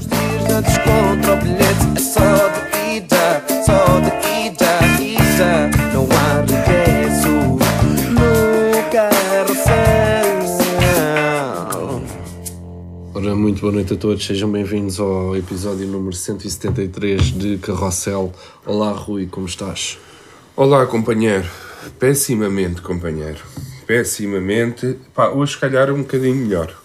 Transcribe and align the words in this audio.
Os 0.00 0.06
dias 0.06 0.64
o 1.28 1.36
bilhete 1.44 1.84
é 1.94 2.00
só 2.00 2.48
de 2.48 2.96
ida, 2.96 3.44
só 3.66 4.00
de 4.00 4.08
ida, 4.46 4.72
ida. 4.98 5.68
Não 5.92 6.08
há 6.16 6.40
regresso 6.40 7.28
no 8.08 8.30
carrossel. 8.90 10.40
Ora, 13.14 13.36
muito 13.36 13.60
boa 13.60 13.74
noite 13.74 13.92
a 13.92 13.96
todos, 13.98 14.24
sejam 14.24 14.50
bem-vindos 14.50 14.98
ao 14.98 15.36
episódio 15.36 15.86
número 15.86 16.16
173 16.16 17.20
de 17.20 17.58
Carrossel. 17.58 18.32
Olá 18.64 18.92
Rui, 18.92 19.26
como 19.26 19.46
estás? 19.46 19.98
Olá, 20.56 20.86
companheiro. 20.86 21.46
Pessimamente, 21.98 22.80
companheiro. 22.80 23.40
Pessimamente. 23.86 24.96
Pá, 25.14 25.28
hoje, 25.28 25.52
se 25.52 25.58
calhar, 25.58 25.92
um 25.92 25.98
bocadinho 25.98 26.36
melhor. 26.36 26.79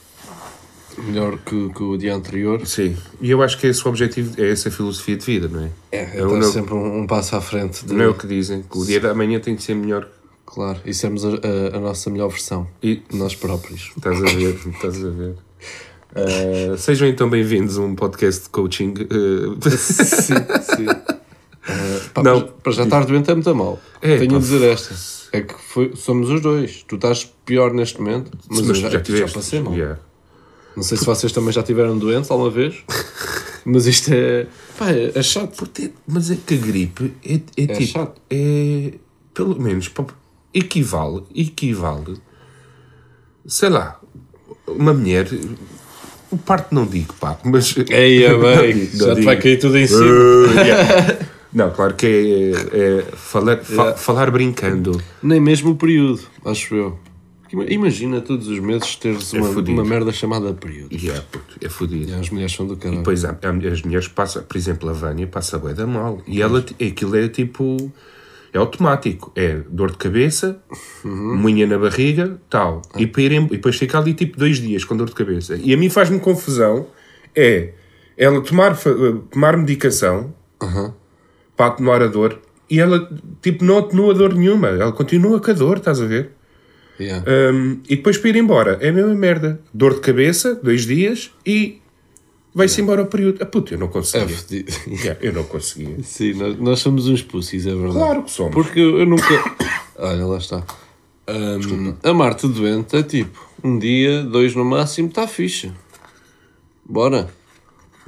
Melhor 0.98 1.38
que, 1.40 1.70
que 1.70 1.84
o 1.84 1.98
dia 1.98 2.16
anterior? 2.16 2.66
Sim. 2.66 2.96
E 3.22 3.30
eu 3.32 3.42
acho 3.42 3.58
que 3.60 3.68
esse 3.68 3.82
é 3.82 3.86
o 3.86 3.90
objetivo, 3.90 4.34
é 4.42 4.50
essa 4.50 4.70
a 4.70 4.72
filosofia 4.72 5.18
de 5.18 5.26
vida, 5.26 5.48
não 5.48 5.64
é? 5.66 5.70
É, 5.92 6.22
o 6.24 6.28
está 6.28 6.38
meu- 6.40 6.52
sempre 6.52 6.74
um, 6.74 7.00
um 7.02 7.08
passo 7.08 7.36
à 7.36 7.42
frente. 7.42 7.86
De, 7.86 7.94
Não 7.94 8.04
é 8.04 8.08
o 8.08 8.14
que 8.14 8.26
dizem, 8.28 8.62
que 8.64 8.78
o 8.78 8.86
dia 8.86 9.00
da 9.00 9.14
manhã 9.14 9.40
tem 9.40 9.56
de 9.56 9.64
ser 9.64 9.76
melhor. 9.76 10.08
Claro, 10.46 10.80
e 10.86 10.94
sermos 10.94 11.26
a, 11.26 11.30
a- 11.30 11.78
a 11.78 11.80
nossa 11.80 12.10
melhor 12.10 12.30
versão, 12.30 12.68
E 12.82 13.02
nós 13.12 13.36
próprios. 13.36 13.92
estás 13.98 14.18
a 14.18 14.26
ver, 14.26 14.56
estás 14.74 15.04
a 15.06 15.10
ver. 15.10 15.36
Ah, 16.16 16.78
sejam 16.78 17.08
então 17.08 17.30
bem-vindos 17.30 17.78
a 17.78 17.82
um 17.82 17.94
podcast 17.96 18.44
de 18.44 18.50
coaching. 18.50 18.94
ah, 19.10 19.70
sim, 19.70 20.34
sim. 20.34 20.88
Eh, 21.68 22.00
pá, 22.14 22.22
Não. 22.24 22.42
Para, 22.42 22.52
para 22.52 22.72
já 22.72 22.84
estar 22.84 23.06
doente 23.06 23.30
é 23.30 23.34
muito 23.34 23.56
mal. 23.56 23.80
É, 24.02 24.18
Tenho 24.18 24.32
pá, 24.32 24.38
a 24.38 24.40
dizer 24.40 24.62
esta. 24.62 24.96
É 25.36 25.42
que 25.42 25.54
foi- 25.60 25.92
somos 25.96 26.30
os 26.30 26.40
dois. 26.42 26.86
Tu 26.88 26.96
estás 26.96 27.26
pior 27.46 27.74
neste 27.74 28.00
momento, 28.00 28.32
mas, 28.48 28.60
eu 28.60 28.66
mas 28.68 28.78
já, 28.78 28.88
já 28.90 28.98
já 28.98 29.02
tiveste. 29.04 29.36
passei 29.36 29.60
mal. 29.60 29.74
Yeah. 29.74 30.00
Não 30.76 30.84
sei 30.84 30.98
se 30.98 31.06
vocês 31.06 31.32
também 31.32 31.52
já 31.54 31.64
tiveram 31.64 31.98
doentes 31.98 32.30
alguma 32.30 32.50
vez, 32.50 32.76
mas 33.66 33.86
isto 33.88 34.10
é. 34.14 34.48
Pá, 34.78 34.92
é, 34.92 35.12
é 35.16 35.24
chato. 35.24 35.56
Porque- 35.56 35.92
Mas 36.08 36.30
é 36.30 36.36
que 36.46 36.54
a 36.56 36.58
gripe 36.58 37.14
é, 37.26 37.36
é, 37.58 37.68
tipo. 37.68 37.86
chato. 37.92 38.22
É. 38.30 38.94
Pelo 39.34 39.60
menos. 39.62 39.90
Equivale. 40.54 41.24
Equivale. 41.34 42.18
Sei 43.46 43.70
lá. 43.70 44.00
Uma 44.68 44.94
mulher. 44.94 45.28
O 46.32 46.38
parto 46.38 46.74
não 46.74 46.86
digo, 46.86 47.14
pá. 47.20 47.38
Mas. 47.44 47.76
Eia, 47.90 48.34
Não 48.38 48.42
bem, 48.42 48.90
já 48.94 49.08
não 49.08 49.16
te 49.16 49.22
vai 49.22 49.38
cair 49.40 49.60
tudo 49.60 49.78
em 49.78 49.88
cima. 49.88 50.02
Uh, 50.02 50.52
yeah. 50.60 51.18
Não, 51.54 51.72
claro 51.72 51.94
que 51.94 52.06
é, 52.74 52.78
é 52.78 53.02
falar, 53.16 53.58
fa- 53.64 53.72
Yeah. 53.74 53.98
falar 53.98 54.30
brincando. 54.32 55.02
Nem 55.24 55.40
mesmo 55.40 55.72
o 55.72 55.76
período, 55.76 56.22
acho 56.44 56.76
eu. 56.76 57.00
Ima- 57.52 57.66
Imagina 57.66 58.22
todos 58.22 58.48
os 58.48 58.60
meses 58.60 58.96
teres 58.96 59.32
uma, 59.34 59.48
fudido. 59.52 59.80
uma 59.82 59.88
merda 59.88 60.12
chamada 60.12 60.54
período. 60.54 60.94
Yeah, 60.96 61.24
puto, 61.32 61.56
é 61.62 61.70
fodido. 61.70 62.12
E 62.12 62.14
as 62.14 62.30
mulheres 62.30 62.54
são 62.54 62.66
do 62.66 62.76
caralho. 62.76 63.04
Pois 63.04 63.24
há, 63.26 63.30
há- 63.32 63.72
as 63.72 63.82
mulheres 63.84 64.08
passam, 64.08 64.44
por 64.44 64.58
exemplo, 64.58 64.90
a 64.90 64.94
Vânia 64.94 65.28
passa 65.28 65.58
bué 65.60 65.74
da 65.74 65.86
mal. 65.86 66.22
E 66.28 66.42
ela, 66.42 66.62
ti- 66.62 66.76
aquilo 66.86 67.16
é 67.16 67.28
tipo. 67.30 67.92
É 68.54 68.58
automático. 68.58 69.32
É 69.36 69.60
dor 69.70 69.92
de 69.92 69.98
cabeça, 69.98 70.58
munha 71.04 71.68
na 71.68 71.78
barriga, 71.78 72.40
tal. 72.50 72.82
E, 72.98 73.06
para 73.06 73.22
ir 73.24 73.32
e 73.34 73.40
depois 73.48 73.76
fica 73.76 73.98
ali 74.00 74.14
tipo 74.14 74.38
dois 74.40 74.58
dias 74.60 74.86
com 74.86 74.96
dor 74.96 75.08
de 75.10 75.14
cabeça. 75.16 75.58
E 75.62 75.74
a 75.74 75.78
mim 75.78 75.90
faz-me 75.90 76.20
confusão 76.22 76.88
é 77.36 77.74
ela 78.18 78.40
tomar, 78.42 78.78
tomar 79.30 79.58
medicação 79.58 80.34
para 81.58 81.66
atenuar 81.68 82.02
a 82.02 82.08
dor 82.08 82.40
e 82.70 82.80
ela 82.80 83.10
tipo 83.42 83.64
não 83.66 83.80
atenua 83.80 84.14
dor 84.14 84.34
nenhuma. 84.34 84.70
Ela 84.70 84.94
continua 84.94 85.38
com 85.42 85.52
a 85.52 85.54
dor, 85.54 85.78
estás 85.78 86.00
a 86.02 86.06
ver? 86.06 86.32
Yeah. 87.00 87.24
Um, 87.54 87.80
e 87.90 87.96
depois 87.98 88.18
para 88.18 88.30
ir 88.30 88.36
embora 88.38 88.78
é 88.82 88.90
a 88.90 88.94
mesma 88.94 89.14
merda. 89.16 89.60
Dor 89.74 89.96
de 89.96 90.00
cabeça, 90.02 90.56
dois 90.56 90.86
dias 90.86 91.32
e 91.46 91.82
vai-se 92.54 92.80
embora 92.82 93.02
o 93.02 93.06
período. 93.08 93.40
Ah, 93.42 93.46
puto, 93.46 93.74
eu 93.74 93.78
não 93.78 93.88
É 93.88 93.90
conseguia. 93.90 94.28
fedido. 94.30 94.72
Yeah, 95.04 95.20
eu 95.22 95.34
não 95.34 95.44
conseguia. 95.44 95.98
Sim, 96.04 96.34
nós, 96.36 96.58
nós 96.60 96.80
somos 96.80 97.08
uns 97.08 97.22
pussies, 97.22 97.68
é 97.68 97.74
verdade. 97.76 97.94
Claro 97.96 98.24
que 98.24 98.32
somos. 98.32 98.54
Porque 98.54 98.80
eu 98.80 99.00
eu 99.00 99.06
nunca. 99.06 99.26
Olha, 100.00 100.26
lá 100.26 100.38
está. 100.38 100.64
Ahm, 101.28 101.96
a 102.04 102.14
Marta 102.14 102.48
doente 102.48 102.96
é 102.96 103.04
tipo, 103.04 103.46
um 103.64 103.78
dia, 103.80 104.22
dois 104.24 104.54
no 104.56 104.64
máximo, 104.64 105.08
está 105.10 105.28
fixe. 105.28 105.72
Bora. 106.88 107.28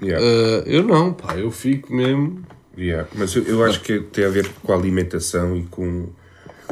Yeah, 0.01 0.23
Ah, 0.23 0.63
eu 0.67 0.83
não, 0.83 1.11
pá, 1.13 1.35
eu 1.35 1.49
fico 1.49 1.91
mesmo. 1.93 2.41
yeah. 2.77 3.07
Mas 3.15 3.35
eu, 3.35 3.43
eu 3.43 3.63
acho 3.63 3.81
que 3.81 3.99
tem 4.01 4.23
a 4.25 4.29
ver 4.29 4.47
com 4.63 4.71
a 4.71 4.75
alimentação 4.75 5.57
e 5.57 5.63
com. 5.63 6.07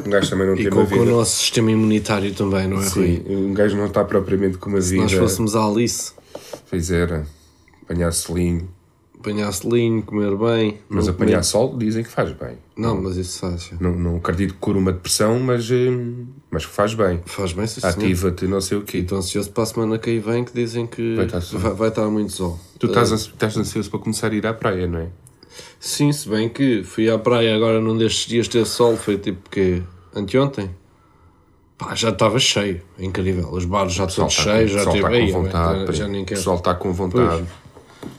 Um 0.04 0.10
gajo 0.10 0.30
também 0.30 0.46
não 0.46 0.54
E 0.54 0.58
tem 0.62 0.70
com, 0.70 0.78
uma 0.80 0.86
com 0.86 0.94
o 0.94 0.98
vida. 1.00 1.10
nosso 1.10 1.36
sistema 1.38 1.70
imunitário 1.70 2.32
também, 2.34 2.68
não 2.68 2.82
é, 2.82 2.88
Rui? 2.88 3.22
Sim, 3.26 3.34
um 3.34 3.54
gajo 3.54 3.76
não 3.76 3.86
está 3.86 4.04
propriamente 4.04 4.58
com 4.58 4.68
uma 4.70 4.80
Se 4.80 4.90
vida. 4.90 5.02
nós 5.04 5.12
fôssemos 5.12 5.56
a 5.56 5.64
Alice, 5.64 6.12
Pois 6.68 6.90
era. 6.90 7.26
Apanhar 7.84 8.12
selinho. 8.12 8.68
apanhar 9.18 9.50
selinho, 9.52 10.02
comer 10.02 10.36
bem. 10.36 10.78
Mas 10.88 11.06
não 11.06 11.14
apanhar 11.14 11.30
comer- 11.38 11.44
sol 11.44 11.76
dizem 11.78 12.04
que 12.04 12.10
faz 12.10 12.30
bem. 12.32 12.58
Não, 12.76 13.00
mas 13.00 13.16
isso 13.16 13.38
faz. 13.40 13.70
Não, 13.80 13.92
não 13.96 14.16
acredito 14.16 14.52
que 14.54 14.60
cura 14.60 14.78
uma 14.78 14.92
depressão, 14.92 15.40
mas, 15.40 15.68
hum, 15.70 16.26
mas 16.50 16.66
que 16.66 16.72
faz 16.72 16.94
bem. 16.94 17.20
Faz 17.24 17.52
bem, 17.52 17.66
sim, 17.66 17.80
senhor. 17.80 17.92
Ativa-te, 17.94 18.46
não 18.46 18.60
sei 18.60 18.78
o 18.78 18.82
quê. 18.82 18.98
Estou 18.98 19.18
ansioso 19.18 19.50
para 19.50 19.62
a 19.62 19.66
semana 19.66 19.98
que 19.98 20.10
aí 20.10 20.18
vem 20.20 20.44
que 20.44 20.52
dizem 20.52 20.86
que 20.86 21.16
Vai 21.16 21.24
estar 21.26 21.40
sol. 21.40 21.58
vai, 21.58 21.72
vai 21.74 21.88
estar 21.88 22.06
muito 22.08 22.32
sol. 22.32 22.60
Tu 22.78 22.86
estás, 22.86 23.10
ansi- 23.12 23.28
estás 23.30 23.56
ansioso 23.56 23.90
para 23.90 23.98
começar 24.00 24.30
a 24.30 24.34
ir 24.34 24.46
à 24.46 24.52
praia, 24.52 24.86
não 24.86 24.98
é? 25.00 25.08
Sim, 25.78 26.12
se 26.12 26.28
bem 26.28 26.48
que 26.48 26.82
fui 26.82 27.10
à 27.10 27.18
praia 27.18 27.54
agora 27.54 27.80
num 27.80 27.96
destes 27.96 28.26
dias 28.26 28.48
ter 28.48 28.64
sol, 28.66 28.96
foi 28.96 29.18
tipo 29.18 29.48
que 29.50 29.82
anteontem. 30.14 30.70
Pá, 31.78 31.94
já 31.94 32.08
estava 32.08 32.38
cheio, 32.38 32.80
é 32.98 33.04
incrível. 33.04 33.50
Os 33.52 33.64
bares 33.64 33.92
já 33.92 34.06
todos 34.06 34.32
está 34.32 34.54
cheios, 34.54 34.70
já 34.70 34.86
tive 34.86 34.96
está 34.96 35.08
aí, 35.08 35.30
vontade. 35.30 35.96
já, 35.96 36.08
nem 36.08 36.22
o 36.22 36.26
pessoal 36.26 36.56
está 36.56 36.74
com 36.74 36.92
vontade. 36.92 37.44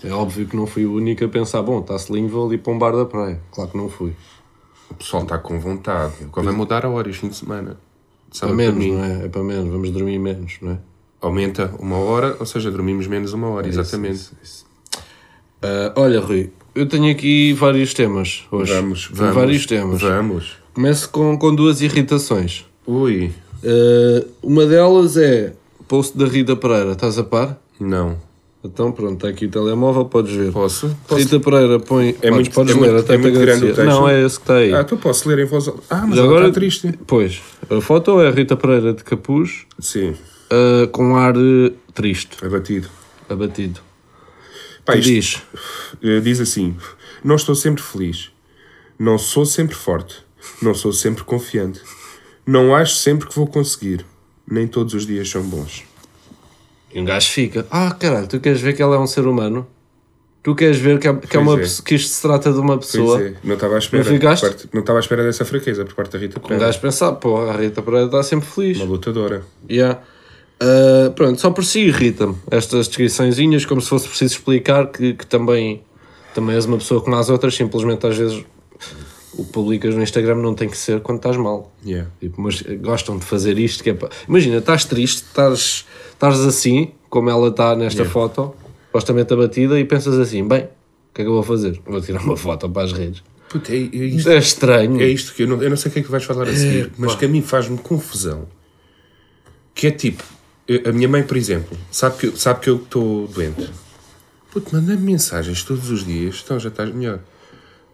É 0.04 0.12
óbvio 0.12 0.48
que 0.48 0.56
não 0.56 0.68
fui 0.68 0.86
o 0.86 0.94
único 0.94 1.26
a 1.26 1.28
pensar, 1.28 1.62
bom, 1.64 1.80
está 1.80 1.98
selinho, 1.98 2.28
vou 2.30 2.48
ali 2.48 2.58
para 2.58 2.72
um 2.72 2.78
bar 2.78 2.96
da 2.96 3.06
praia. 3.06 3.42
Claro 3.52 3.72
que 3.72 3.78
não 3.78 3.90
fui. 3.90 4.14
O 4.90 4.96
pessoal 4.96 5.24
está 5.24 5.38
com 5.38 5.60
vontade. 5.60 6.14
Agora 6.24 6.46
vai 6.48 6.56
mudar 6.56 6.86
a 6.86 6.90
hora 6.90 7.10
este 7.10 7.22
fim 7.22 7.30
de 7.30 7.36
semana. 7.36 7.78
Para 8.30 8.40
Sábado, 8.40 8.56
menos, 8.56 8.86
não 8.86 9.04
é? 9.04 9.26
É 9.26 9.30
para 9.30 9.44
menos, 9.44 9.70
vamos 9.70 9.90
dormir 9.92 10.20
menos, 10.20 10.58
não 10.62 10.74
é? 10.74 10.78
Aumenta 11.20 11.74
uma 11.80 11.98
hora, 11.98 12.36
ou 12.40 12.46
seja, 12.46 12.70
dormimos 12.70 13.08
menos 13.08 13.34
uma 13.34 13.48
hora, 13.50 13.68
exatamente. 13.68 14.16
Isso, 14.16 14.38
isso. 14.44 14.66
Ah, 15.62 15.94
olha, 15.96 16.20
Rui, 16.20 16.52
eu 16.80 16.86
tenho 16.88 17.12
aqui 17.12 17.54
vários 17.54 17.94
temas 17.94 18.44
hoje. 18.52 18.74
Vamos, 18.74 19.10
vamos. 19.12 19.36
vários 19.36 19.66
temas. 19.66 20.02
Vamos. 20.02 20.52
Começo 20.74 21.10
com, 21.10 21.38
com 21.38 21.54
duas 21.56 21.82
irritações. 21.82 22.66
Ui, 22.86 23.32
Uh, 23.64 24.24
uma 24.44 24.68
delas 24.68 25.18
é 25.18 25.52
post 25.88 26.16
da 26.16 26.28
Rita 26.28 26.56
Pereira, 26.56 26.92
estás 26.92 27.18
a 27.18 27.24
par? 27.24 27.60
não. 27.80 28.16
Então 28.64 28.92
pronto, 28.92 29.14
está 29.16 29.30
aqui 29.30 29.46
o 29.46 29.50
telemóvel, 29.50 30.06
podes 30.06 30.34
ver. 30.36 30.52
Posso? 30.52 30.96
Posso? 31.08 31.22
Rita 31.22 31.40
Pereira 31.40 31.80
põe. 31.80 32.10
É 32.10 32.14
Podes- 32.14 32.32
muito- 32.34 32.52
podes 32.52 32.76
é 32.76 32.80
ler, 32.80 32.92
muito- 32.92 33.04
até 33.04 33.14
é 33.14 33.18
muito 33.18 33.40
grande 33.40 33.64
o 33.66 33.68
texto. 33.74 33.84
Não, 33.86 34.08
é 34.10 34.24
esse 34.26 34.36
que 34.38 34.44
está 34.44 34.56
aí. 34.58 34.74
Ah, 34.74 34.84
tu 34.84 34.98
posso 34.98 35.28
ler 35.30 35.40
em 35.40 35.46
voz 35.46 35.68
alta. 35.68 35.82
Ah, 35.90 36.06
mas 36.08 36.18
ela 36.18 36.28
agora- 36.28 36.48
está 36.50 36.60
triste. 36.60 36.94
Pois, 37.08 37.40
a 37.70 37.82
foto 37.82 38.20
é 38.22 38.28
a 38.28 38.32
Rita 38.32 38.56
Pereira 38.58 38.94
de 38.94 39.04
capuz, 39.04 39.66
Sim, 39.80 40.10
uh, 40.12 40.88
com 40.92 41.16
ar 41.16 41.36
uh, 41.38 41.72
triste, 41.94 42.38
abatido. 42.46 42.88
abatido. 43.30 43.80
Pá, 44.88 44.96
isto- 44.96 45.08
diz? 45.10 45.42
Eh, 46.02 46.20
diz 46.22 46.40
assim: 46.40 46.76
Não 47.24 47.36
estou 47.36 47.54
sempre 47.56 47.84
feliz, 47.84 48.32
não 48.98 49.18
sou 49.18 49.46
sempre 49.46 49.76
forte, 49.76 50.16
não 50.62 50.74
sou 50.74 50.92
sempre 50.94 51.24
confiante, 51.24 51.82
não 52.46 52.74
acho 52.76 52.96
sempre 52.96 53.28
que 53.28 53.36
vou 53.36 53.46
conseguir, 53.48 54.06
nem 54.50 54.68
todos 54.68 54.94
os 54.94 55.06
dias 55.06 55.30
são 55.30 55.44
bons. 55.44 55.84
E 56.94 57.00
um 57.02 57.06
gajo 57.06 57.30
fica, 57.30 57.68
ah 57.70 57.92
caralho, 57.92 58.28
tu 58.28 58.40
queres 58.40 58.62
ver 58.62 58.74
que 58.74 58.82
ela 58.82 58.96
é 58.96 59.00
um 59.00 59.06
ser 59.08 59.28
humano? 59.28 59.68
Tu 60.42 60.56
queres 60.56 60.78
ver 60.78 60.98
que, 61.00 61.08
é, 61.10 61.14
que, 61.14 61.36
é 61.36 61.40
uma, 61.40 61.60
é. 61.60 61.66
que 61.84 61.96
isto 61.96 62.08
se 62.10 62.22
trata 62.22 62.54
de 62.54 62.58
uma 62.60 62.78
Pois 62.78 62.90
pessoa? 62.92 63.22
é, 63.22 63.34
não 63.44 63.56
estava 63.56 63.76
à 63.76 63.80
espera. 63.80 64.10
Não 64.10 64.20
parte- 64.20 64.70
não 64.72 64.80
estava 64.80 65.00
à 65.00 65.02
espera 65.02 65.24
dessa 65.24 65.44
fraqueza 65.44 65.84
por 65.84 65.94
parte 65.94 66.12
da 66.14 66.18
Rita 66.20 66.40
Um 66.40 66.42
Pereira. 66.44 66.66
gajo 66.68 66.80
pensar, 66.80 67.12
pô, 67.14 67.36
a 67.50 67.58
Rita 67.58 67.82
Pereira 67.82 68.06
está 68.06 68.24
sempre 68.24 68.48
feliz. 68.48 68.78
Uma 68.78 68.86
lutadora. 68.86 69.44
Yeah. 69.70 70.00
Uh, 70.62 71.12
pronto, 71.12 71.40
só 71.40 71.52
por 71.52 71.64
si 71.64 71.82
irrita-me 71.82 72.36
estas 72.50 72.88
descriçõezinhas, 72.88 73.64
como 73.66 73.80
se 73.80 73.90
fosse 73.90 74.08
preciso 74.08 74.34
explicar 74.36 74.88
que, 74.88 75.14
que 75.14 75.26
também, 75.28 75.84
também 76.34 76.56
és 76.56 76.66
uma 76.66 76.78
pessoa 76.78 77.00
como 77.02 77.16
as 77.16 77.30
outras, 77.30 77.54
simplesmente 77.56 78.08
às 78.08 78.18
vezes 78.18 78.44
o 79.34 79.46
que 79.46 79.52
publicas 79.52 79.94
no 79.94 80.02
Instagram 80.02 80.38
não 80.38 80.56
tem 80.56 80.68
que 80.68 80.76
ser 80.78 81.00
quando 81.02 81.18
estás 81.18 81.38
mal. 81.38 81.72
Yeah. 81.86 82.10
Tipo, 82.20 82.42
mas 82.42 82.62
gostam 82.82 83.20
de 83.20 83.26
fazer 83.26 83.60
isto 83.60 83.84
que 83.84 83.92
é 83.92 83.94
pa- 83.94 84.10
Imagina, 84.28 84.58
estás 84.58 84.84
triste, 84.84 85.26
estás, 85.28 85.86
estás 86.12 86.40
assim, 86.40 86.90
como 87.08 87.30
ela 87.30 87.50
está 87.50 87.76
nesta 87.76 88.00
Yeah. 88.02 88.12
foto, 88.12 88.56
supostamente 88.88 89.32
abatida, 89.34 89.80
e 89.80 89.86
pensas 89.86 90.18
assim, 90.18 90.48
bem, 90.48 90.64
o 90.64 91.14
que 91.14 91.22
é 91.22 91.24
que 91.24 91.30
eu 91.30 91.34
vou 91.34 91.44
fazer? 91.44 91.80
Vou 91.86 92.02
tirar 92.02 92.22
uma 92.24 92.36
foto 92.36 92.68
para 92.68 92.82
as 92.82 92.94
redes. 92.94 93.22
Puta, 93.48 93.72
é, 93.72 93.78
é 93.78 93.80
isto, 93.84 94.28
é 94.30 94.38
estranho. 94.40 95.00
é 95.00 95.08
isto 95.08 95.36
que 95.36 95.44
eu 95.44 95.48
não, 95.48 95.62
eu 95.62 95.70
não 95.70 95.78
sei 95.78 95.90
o 95.92 95.94
que 95.94 96.00
é 96.00 96.02
que 96.02 96.10
vais 96.10 96.24
falar 96.24 96.48
a 96.48 96.54
seguir, 96.56 96.92
mas 96.98 97.14
que 97.14 97.26
a 97.26 97.28
mim 97.28 97.44
faz-me 97.44 97.78
confusão. 97.78 98.48
Que 99.76 99.88
é 99.88 99.92
tipo, 99.92 100.24
a 100.86 100.92
minha 100.92 101.08
mãe, 101.08 101.24
por 101.24 101.38
exemplo, 101.38 101.78
sabe 101.92 102.18
que, 102.18 102.40
sabe 102.40 102.60
que 102.60 102.70
eu 102.70 102.76
estou 102.78 103.28
doente. 103.28 103.70
Puto, 104.52 104.76
manda-me 104.76 105.02
mensagens 105.02 105.64
todos 105.64 105.90
os 105.90 106.06
dias, 106.06 106.42
então 106.44 106.60
já 106.60 106.70
estás 106.70 106.94
melhor. 106.94 107.20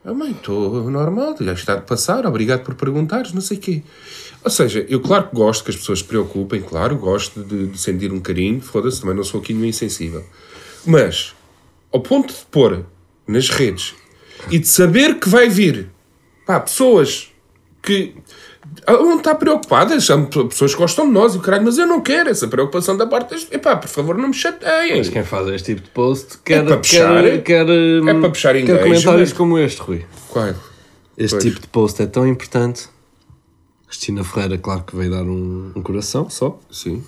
Ah, 0.06 0.14
mãe, 0.14 0.32
estou 0.32 0.90
normal, 0.90 1.36
já 1.40 1.54
está 1.54 1.76
de 1.76 1.86
passar, 1.86 2.26
obrigado 2.26 2.64
por 2.64 2.76
perguntares, 2.76 3.32
não 3.32 3.42
sei 3.42 3.58
o 3.58 3.60
quê. 3.60 3.84
Ou 4.44 4.52
seja, 4.52 4.86
eu 4.90 5.00
claro 5.00 5.30
que 5.30 5.36
gosto 5.36 5.64
que 5.64 5.72
as 5.72 5.78
pessoas 5.78 6.00
se 6.00 6.06
preocupem, 6.06 6.62
claro, 6.62 6.98
gosto 6.98 7.44
de, 7.44 7.68
de 7.68 7.78
sentir 7.78 8.12
um 8.12 8.20
carinho, 8.20 8.60
foda-se, 8.60 9.00
também 9.00 9.16
não 9.16 9.24
sou 9.24 9.40
aqui 9.40 9.54
nenhum 9.54 9.68
insensível. 9.68 10.26
Mas, 10.86 11.34
ao 11.92 12.02
ponto 12.02 12.34
de 12.34 12.46
pôr 12.52 12.86
nas 13.26 13.50
redes 13.50 13.94
e 14.52 14.60
de 14.60 14.68
saber 14.68 15.20
que 15.20 15.30
vai 15.30 15.48
vir 15.48 15.90
pá, 16.46 16.60
pessoas 16.60 17.32
que 17.82 18.16
vão 18.88 19.18
estar 19.18 19.36
preocupadas, 19.36 20.06
são 20.06 20.26
pessoas 20.26 20.74
que 20.74 20.80
gostam 20.82 21.06
de 21.08 21.12
nós 21.12 21.36
e 21.36 21.38
o 21.38 21.42
caralho, 21.42 21.64
mas 21.66 21.78
eu 21.78 21.86
não 21.88 22.02
quero 22.02 22.30
essa 22.30 22.48
preocupação 22.48 22.96
da 22.98 23.06
parte 23.06 23.32
das. 23.32 23.48
Epá, 23.52 23.76
por 23.76 23.88
favor, 23.90 24.18
não 24.18 24.30
me 24.30 24.34
chateiem. 24.34 24.98
Mas 24.98 25.10
quem 25.10 25.24
faz 25.24 25.48
este 25.50 25.74
tipo 25.76 25.82
de 25.86 25.90
post 25.92 26.38
quer, 26.44 26.66
para 26.66 26.78
puxar. 26.78 27.24
quer, 27.24 27.44
quer, 27.44 27.66
hum, 27.70 28.08
É 28.10 28.14
para 28.14 28.30
puxar 28.30 28.54
quer 28.56 28.82
comentários 28.84 29.34
como 29.34 29.58
este, 29.58 29.82
Rui. 29.82 30.06
Qual? 30.30 30.54
Este 31.18 31.32
Pois. 31.36 31.44
tipo 31.44 31.60
de 31.62 31.68
post 31.68 32.02
é 32.02 32.06
tão 32.08 32.28
importante. 32.28 32.90
Cristina 33.88 34.24
Ferreira, 34.24 34.58
claro 34.58 34.84
que 34.84 34.96
veio 34.96 35.12
dar 35.12 35.22
um, 35.24 35.72
um 35.76 35.82
coração 35.84 36.28
só. 36.30 36.60
Sim. 36.72 37.04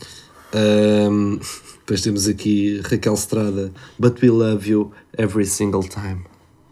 Ahm, 0.54 1.40
depois 1.80 2.02
temos 2.02 2.28
aqui 2.28 2.80
Raquel 2.90 3.16
Estrada, 3.16 3.72
But 4.00 4.22
we 4.22 4.30
love 4.30 4.70
you 4.70 4.92
every 5.18 5.46
single 5.46 5.84
time. 5.84 6.26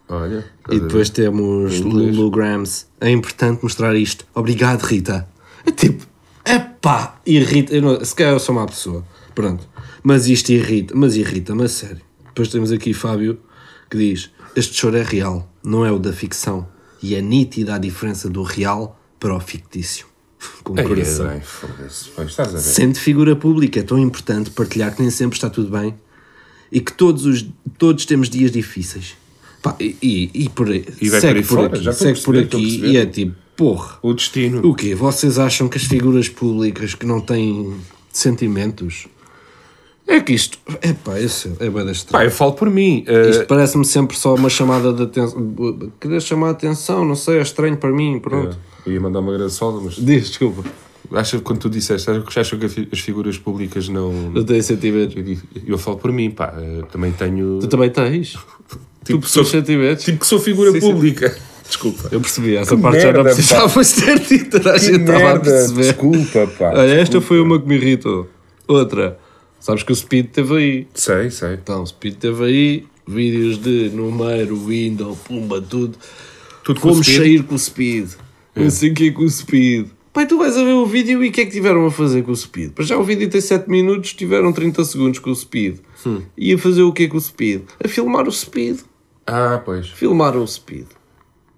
Olha. 0.08 0.46
E 0.70 0.80
depois 0.80 1.10
temos 1.10 1.76
inglês. 1.76 2.16
Lulu 2.16 2.32
Grams. 2.32 2.88
É 3.00 3.10
importante 3.10 3.64
mostrar 3.64 3.96
isto. 3.96 4.26
Obrigado, 4.34 4.82
Rita. 4.82 5.28
É 5.66 5.72
tipo, 5.72 6.06
epá, 6.46 7.20
irrita. 7.26 7.74
Eu 7.74 7.82
não, 7.82 8.04
se 8.04 8.14
calhar 8.14 8.34
eu 8.34 8.40
sou 8.40 8.54
má 8.54 8.66
pessoa. 8.66 9.06
Pronto. 9.34 9.68
Mas 10.04 10.28
isto 10.28 10.52
irrita. 10.52 10.94
Mas 10.96 11.16
irrita-me 11.16 11.64
a 11.64 11.70
sério. 11.70 12.02
Depois 12.26 12.50
temos 12.50 12.72
aqui 12.72 12.94
Fábio 12.94 13.40
que 13.90 13.98
diz: 13.98 14.30
Este 14.56 14.76
choro 14.76 14.98
é 14.98 15.04
real, 15.04 15.50
não 15.64 15.86
é 15.86 15.92
o 15.92 16.00
da 16.00 16.12
ficção. 16.12 16.68
E 17.02 17.16
é 17.16 17.22
nítida 17.22 17.76
a 17.76 17.78
diferença 17.78 18.30
do 18.30 18.44
real 18.44 19.00
para 19.20 19.36
o 19.36 19.40
fictício. 19.40 20.08
Com 20.64 20.74
Ai, 20.78 20.84
coração. 20.84 21.28
a 21.28 22.44
ver? 22.44 22.60
Sendo 22.60 22.98
figura 22.98 23.36
pública 23.36 23.80
é 23.80 23.84
tão 23.84 23.98
importante 23.98 24.50
partilhar 24.52 24.96
que 24.96 25.02
nem 25.02 25.10
sempre 25.10 25.38
está 25.38 25.50
tudo 25.50 25.70
bem 25.70 25.96
e 26.72 26.82
que 26.82 26.92
todos, 26.92 27.26
os, 27.26 27.46
todos 27.78 28.06
temos 28.06 28.30
dias 28.30 28.52
difíceis. 28.52 29.16
Pá, 29.64 29.76
e, 29.80 30.30
e, 30.34 30.50
por 30.50 30.68
aí, 30.70 30.86
E 31.02 31.10
segue 31.10 31.42
por 31.42 31.56
fora, 31.56 31.68
aqui, 31.78 31.94
segue 31.94 32.22
por 32.22 32.38
aqui 32.38 32.82
e 32.86 32.98
é 32.98 33.06
tipo, 33.06 33.34
porra, 33.56 33.98
O 34.04 34.14
destino. 34.14 34.60
o 34.68 34.76
quê? 34.76 34.94
Vocês 34.94 35.40
acham 35.40 35.68
que 35.70 35.78
as 35.78 35.86
figuras 35.86 36.28
públicas 36.30 36.94
que 36.94 37.06
não 37.06 37.20
têm 37.22 37.74
sentimentos? 38.12 39.08
É 40.06 40.20
que 40.20 40.34
isto, 40.34 40.58
é 40.82 40.92
pá, 40.92 41.18
isso 41.18 41.56
é 41.62 41.70
bem 41.70 41.86
Pá, 41.86 41.92
estranho. 41.92 42.26
eu 42.26 42.32
falo 42.32 42.52
por 42.54 42.70
mim. 42.70 43.06
eh, 43.08 43.30
Isto 43.30 43.46
parece-me 43.48 43.86
sempre 43.86 44.18
só 44.18 44.36
uma 44.36 44.50
chamada 44.50 44.92
de 44.92 45.04
atenção. 45.04 45.90
Querer 46.00 46.22
chamar 46.22 46.50
a 46.50 46.52
atenção, 46.52 47.06
não 47.06 47.16
sei, 47.16 47.38
é 47.38 47.42
estranho 47.42 47.78
para 47.78 47.90
mim, 47.90 48.20
pronto. 48.20 48.58
eu 48.86 48.92
ia 48.92 49.00
mandar 49.00 49.22
uma 49.22 49.32
graçola, 49.32 49.80
mas. 49.82 49.96
Diz, 49.96 50.28
desculpa, 50.28 50.62
Acha 51.12 51.40
quando 51.40 51.60
tu 51.60 51.70
disseste, 51.70 52.10
acham 52.10 52.58
que 52.60 52.66
as 52.92 53.00
figuras 53.00 53.38
públicas 53.38 53.88
não. 53.88 54.12
não 54.32 54.44
tenho 54.44 54.62
sentimentos. 54.64 55.16
Eu, 55.16 55.62
eu 55.68 55.78
falo 55.78 55.98
por 55.98 56.12
mim, 56.12 56.32
pá. 56.32 56.54
eh, 56.58 56.82
Também 56.92 57.12
tenho. 57.14 57.60
Tu 57.60 57.68
também 57.68 57.90
tens? 57.90 58.36
Tipo, 59.04 59.20
tu 59.20 59.28
sou, 59.28 59.44
tens 59.44 59.52
sentimentos? 59.52 60.04
tipo 60.06 60.20
que 60.20 60.28
sou 60.28 60.40
figura 60.40 60.72
Sim, 60.72 60.82
sim. 60.82 60.92
pública. 60.92 61.38
Desculpa. 61.68 62.10
Eu 62.12 62.20
percebi, 62.22 62.56
essa 62.56 62.76
Que 62.76 62.82
parte 62.82 63.00
já 63.00 63.08
não 63.14 63.24
merda, 63.24 63.36
precisavas 63.36 63.92
ter 63.94 64.20
dito, 64.20 64.52
toda 64.60 64.74
a 64.74 64.78
gente 64.78 65.02
estava 65.02 65.18
a 65.18 65.24
merda, 65.24 65.40
perceber. 65.52 65.82
Desculpa, 65.82 66.48
pá. 66.58 66.70
Olha, 66.72 66.82
esta 66.92 66.98
desculpa. 67.04 67.28
foi 67.28 67.40
uma 67.40 67.60
que 67.60 67.68
me 67.68 67.76
irritou. 67.76 68.30
Outra, 68.68 69.18
sabes 69.60 69.84
que 69.84 69.92
o 69.92 69.96
Speed 69.96 70.28
teve 70.28 70.56
aí. 70.56 70.88
Sei, 70.94 71.30
sei. 71.32 71.54
Então, 71.54 71.84
o 71.84 71.88
Speed 71.88 72.16
teve 72.16 72.44
aí 72.46 72.86
vídeos 73.08 73.58
de 73.58 73.90
número, 73.94 74.56
window, 74.68 75.18
pumba, 75.26 75.62
tudo. 75.62 75.98
Tudo 76.64 76.80
com 76.80 76.90
Como 76.90 77.04
sair 77.04 77.44
com 77.44 77.56
o 77.56 77.60
Speed. 77.60 78.12
Não 78.56 78.70
sei 78.70 78.92
o 78.92 78.94
que 78.94 79.08
é 79.08 79.12
com 79.12 79.24
o 79.24 79.30
Speed. 79.30 79.88
Pai, 80.14 80.28
tu 80.28 80.38
vais 80.38 80.56
a 80.56 80.64
ver 80.64 80.74
o 80.74 80.86
vídeo 80.86 81.24
e 81.24 81.30
o 81.30 81.32
que 81.32 81.42
é 81.42 81.46
que 81.46 81.52
tiveram 81.52 81.86
a 81.88 81.92
fazer 81.92 82.22
com 82.24 82.32
o 82.32 82.36
Speed? 82.36 82.72
Para 82.74 82.86
já 82.86 82.96
o 82.98 83.04
vídeo 83.04 83.28
tem 83.28 83.42
7 83.42 83.68
minutos, 83.68 84.14
tiveram 84.14 84.54
30 84.54 84.86
segundos 84.86 85.18
com 85.20 85.32
o 85.32 85.36
Speed. 85.36 85.78
Hum. 86.06 86.22
E 86.38 86.54
a 86.54 86.58
fazer 86.58 86.84
o 86.84 86.94
que 86.94 87.04
é 87.04 87.08
com 87.08 87.18
o 87.18 87.22
Speed? 87.22 87.64
A 87.84 87.88
filmar 87.88 88.28
o 88.28 88.32
Speed. 88.32 88.78
Ah, 89.26 89.62
pois. 89.64 89.90
Filmaram 89.90 90.44
o 90.44 90.48
Speed. 90.48 90.88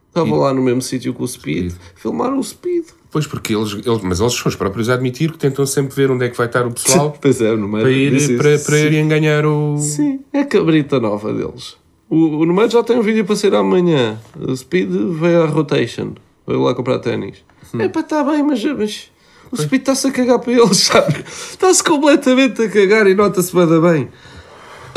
Estavam 0.10 0.40
lá 0.40 0.54
no 0.54 0.62
mesmo 0.62 0.82
sítio 0.82 1.14
com 1.14 1.24
o 1.24 1.28
Speed. 1.28 1.74
Filmaram 1.96 2.40
o 2.40 2.44
Speed. 2.44 2.86
Pois, 3.12 3.28
porque 3.28 3.54
eles, 3.54 3.74
eles. 3.74 4.02
Mas 4.02 4.20
eles 4.20 4.34
são 4.34 4.50
os 4.50 4.56
próprios 4.56 4.90
a 4.90 4.94
admitir 4.94 5.32
que 5.32 5.38
tentam 5.38 5.66
sempre 5.66 5.96
ver 5.96 6.12
onde 6.12 6.26
é 6.26 6.30
que 6.30 6.38
vai 6.38 6.48
estar 6.48 6.66
o 6.66 6.72
pessoal 6.72 7.16
Pois 7.22 7.42
é, 7.42 7.56
no 7.56 7.68
meio 7.68 7.84
para, 7.84 7.92
ir, 7.92 8.38
para, 8.38 8.60
para 8.60 8.80
irem 8.80 9.08
ganhar 9.08 9.46
o. 9.46 9.78
Sim, 9.78 10.22
é 10.32 10.42
a 10.42 10.46
cabrita 10.46 11.00
nova 11.00 11.34
deles. 11.34 11.76
O, 12.10 12.16
o 12.16 12.46
Numeiro 12.46 12.72
já 12.72 12.84
tem 12.84 12.98
um 12.98 13.02
vídeo 13.02 13.26
para 13.26 13.36
sair 13.36 13.56
amanhã. 13.56 14.20
O 14.40 14.56
Speed 14.56 14.90
veio 14.90 15.44
à 15.44 15.46
rotation. 15.48 16.14
Veio 16.48 16.62
lá 16.62 16.74
comprar 16.76 17.00
ténis. 17.00 17.44
É 17.80 17.90
pá, 17.90 18.02
está 18.02 18.24
bem, 18.24 18.44
mas, 18.44 18.64
mas 18.64 19.12
o 19.52 19.58
Speed 19.58 19.82
está-se 19.82 20.08
a 20.08 20.12
cagar 20.12 20.40
para 20.40 20.54
eles, 20.54 20.78
sabe? 20.86 21.24
Está-se 21.28 21.84
completamente 21.84 22.62
a 22.62 22.70
cagar 22.70 23.08
e 23.08 23.16
nota-se 23.16 23.54
bada 23.54 23.80
bem. 23.82 24.10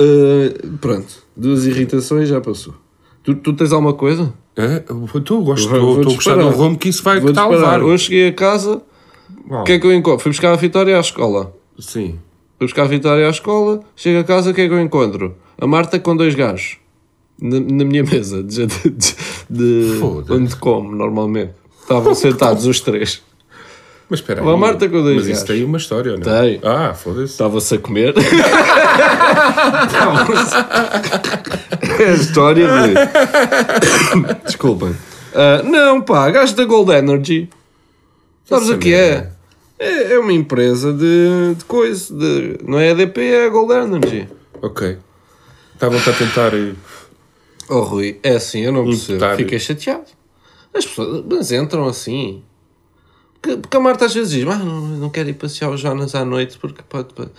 Uh, 0.01 0.77
pronto, 0.81 1.07
duas 1.37 1.67
irritações 1.67 2.29
já 2.29 2.41
passou. 2.41 2.75
Tu, 3.23 3.35
tu 3.35 3.53
tens 3.53 3.73
alguma 3.73 3.93
coisa? 3.95 4.33
É, 4.57 4.83
estou 5.15 5.43
gosto, 5.43 5.65
estou 5.67 6.01
a 6.01 6.05
gostar 6.05 6.35
do 6.37 6.49
rumo 6.51 6.79
que 6.79 6.89
isso 6.89 7.03
vai 7.03 7.21
que 7.21 7.29
está 7.29 7.43
a 7.43 7.49
levar. 7.49 7.83
Hoje 7.83 8.05
cheguei 8.05 8.29
a 8.29 8.33
casa, 8.33 8.83
o 9.49 9.65
que 9.65 9.73
é 9.73 9.79
que 9.79 9.87
eu 9.87 9.93
encontro? 9.93 10.21
Fui 10.21 10.31
buscar 10.33 10.53
a 10.53 10.57
Vitória 10.57 10.97
à 10.97 11.01
escola. 11.01 11.55
Sim. 11.79 12.19
Fui 12.59 12.67
buscar 12.67 12.83
a 12.83 12.87
Vitória 12.89 13.27
à 13.27 13.31
escola, 13.31 13.81
chego 13.95 14.21
a 14.21 14.25
casa, 14.25 14.51
o 14.51 14.55
que 14.55 14.63
é 14.63 14.69
que 14.69 14.75
eu 14.75 14.81
encontro? 14.81 15.35
A 15.61 15.67
Marta 15.67 15.99
com 15.99 16.17
dois 16.17 16.35
gajos. 16.35 16.79
Na, 17.41 17.61
na 17.61 17.85
minha 17.85 18.03
mesa, 18.03 18.43
de, 18.43 18.67
de, 18.67 18.91
de- 19.49 20.01
onde 20.31 20.57
como 20.57 20.91
normalmente. 20.95 21.53
Estavam 21.83 22.15
sentados 22.15 22.67
os 22.67 22.81
três. 22.81 23.23
Mas 24.11 24.21
espera 24.21 24.41
aí. 24.41 24.57
Marta 24.57 24.89
com 24.89 25.03
dois 25.03 25.17
Mas 25.17 25.25
isso 25.27 25.33
gajos. 25.41 25.49
tem 25.49 25.65
uma 25.65 25.77
história, 25.77 26.13
não 26.13 26.21
Tem. 26.21 26.61
Ah, 26.65 26.95
foda-se. 26.95 27.33
Estavam-se 27.33 27.75
a 27.75 27.79
comer. 27.79 28.15
Estavam-se- 29.87 30.55
é 32.03 32.07
a 32.11 32.15
história 32.15 32.67
de. 32.69 32.95
Desculpem. 34.47 34.97
Ah, 35.35 35.63
não, 35.63 36.01
pá, 36.01 36.31
gajo 36.31 36.55
da 36.57 36.65
Gold 36.65 36.91
Energy. 36.93 37.49
Sabes 38.47 38.69
o 38.71 38.79
que 38.79 38.95
é? 38.95 39.31
é? 39.79 40.15
É 40.15 40.19
uma 40.19 40.33
empresa 40.33 40.93
de, 40.93 41.55
de 41.57 41.65
coisa. 41.67 42.15
De, 42.15 42.59
não 42.67 42.79
é 42.79 42.91
EDP, 42.91 43.21
é 43.21 43.47
a 43.47 43.49
Gold 43.51 43.73
Energy. 43.75 44.27
Ok. 44.63 44.97
Estavam-te 45.75 46.09
a 46.11 46.13
tentar. 46.13 46.55
eh, 46.55 46.73
Oh 47.69 47.81
Rui, 47.81 48.19
é 48.23 48.31
assim, 48.37 48.61
eu 48.63 48.73
não 48.73 48.85
percebo. 48.87 49.13
Imputar. 49.19 49.37
Fiquei 49.37 49.59
chateado. 49.59 50.05
As 50.75 50.87
pessoas, 50.87 51.23
mas 51.31 51.53
entram 51.53 51.87
assim. 51.87 52.43
Porque, 53.41 53.57
porque 53.57 53.77
a 53.77 53.81
Marta 53.81 54.07
às 54.07 54.15
vezes 54.15 54.31
diz: 54.31 54.45
não, 54.45 54.59
não 54.59 55.11
quero 55.11 55.29
ir 55.29 55.35
passear 55.35 55.71
o 55.71 55.77
Jonas 55.77 56.15
à 56.15 56.25
noite 56.25 56.59
porque 56.59 56.83
pode. 56.89 57.13
pode. 57.15 57.31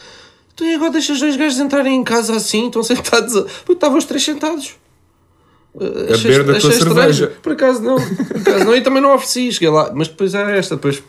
Então 0.53 0.67
e 0.67 0.75
agora 0.75 0.91
deixas 0.91 1.19
dois 1.19 1.35
gajos 1.35 1.59
entrarem 1.59 1.95
em 1.95 2.03
casa 2.03 2.35
assim, 2.35 2.67
estão 2.67 2.83
sentados. 2.83 3.35
A... 3.35 3.43
Porque 3.43 3.73
estavam 3.73 3.97
os 3.97 4.05
três 4.05 4.23
sentados. 4.23 4.75
A 5.75 6.17
beber 6.17 6.43
da 6.43 6.59
tua 6.59 6.71
cerveja. 6.71 7.33
Por 7.41 7.53
acaso 7.53 7.81
não. 7.81 7.95
Por 7.95 8.37
acaso 8.37 8.65
não. 8.65 8.75
E 8.75 8.81
também 8.81 9.01
não 9.01 9.13
ofereci. 9.13 9.51
Cheguei 9.51 9.69
lá. 9.69 9.91
Mas 9.93 10.07
depois 10.07 10.33
era 10.33 10.51
esta. 10.51 10.75
Depois 10.75 11.01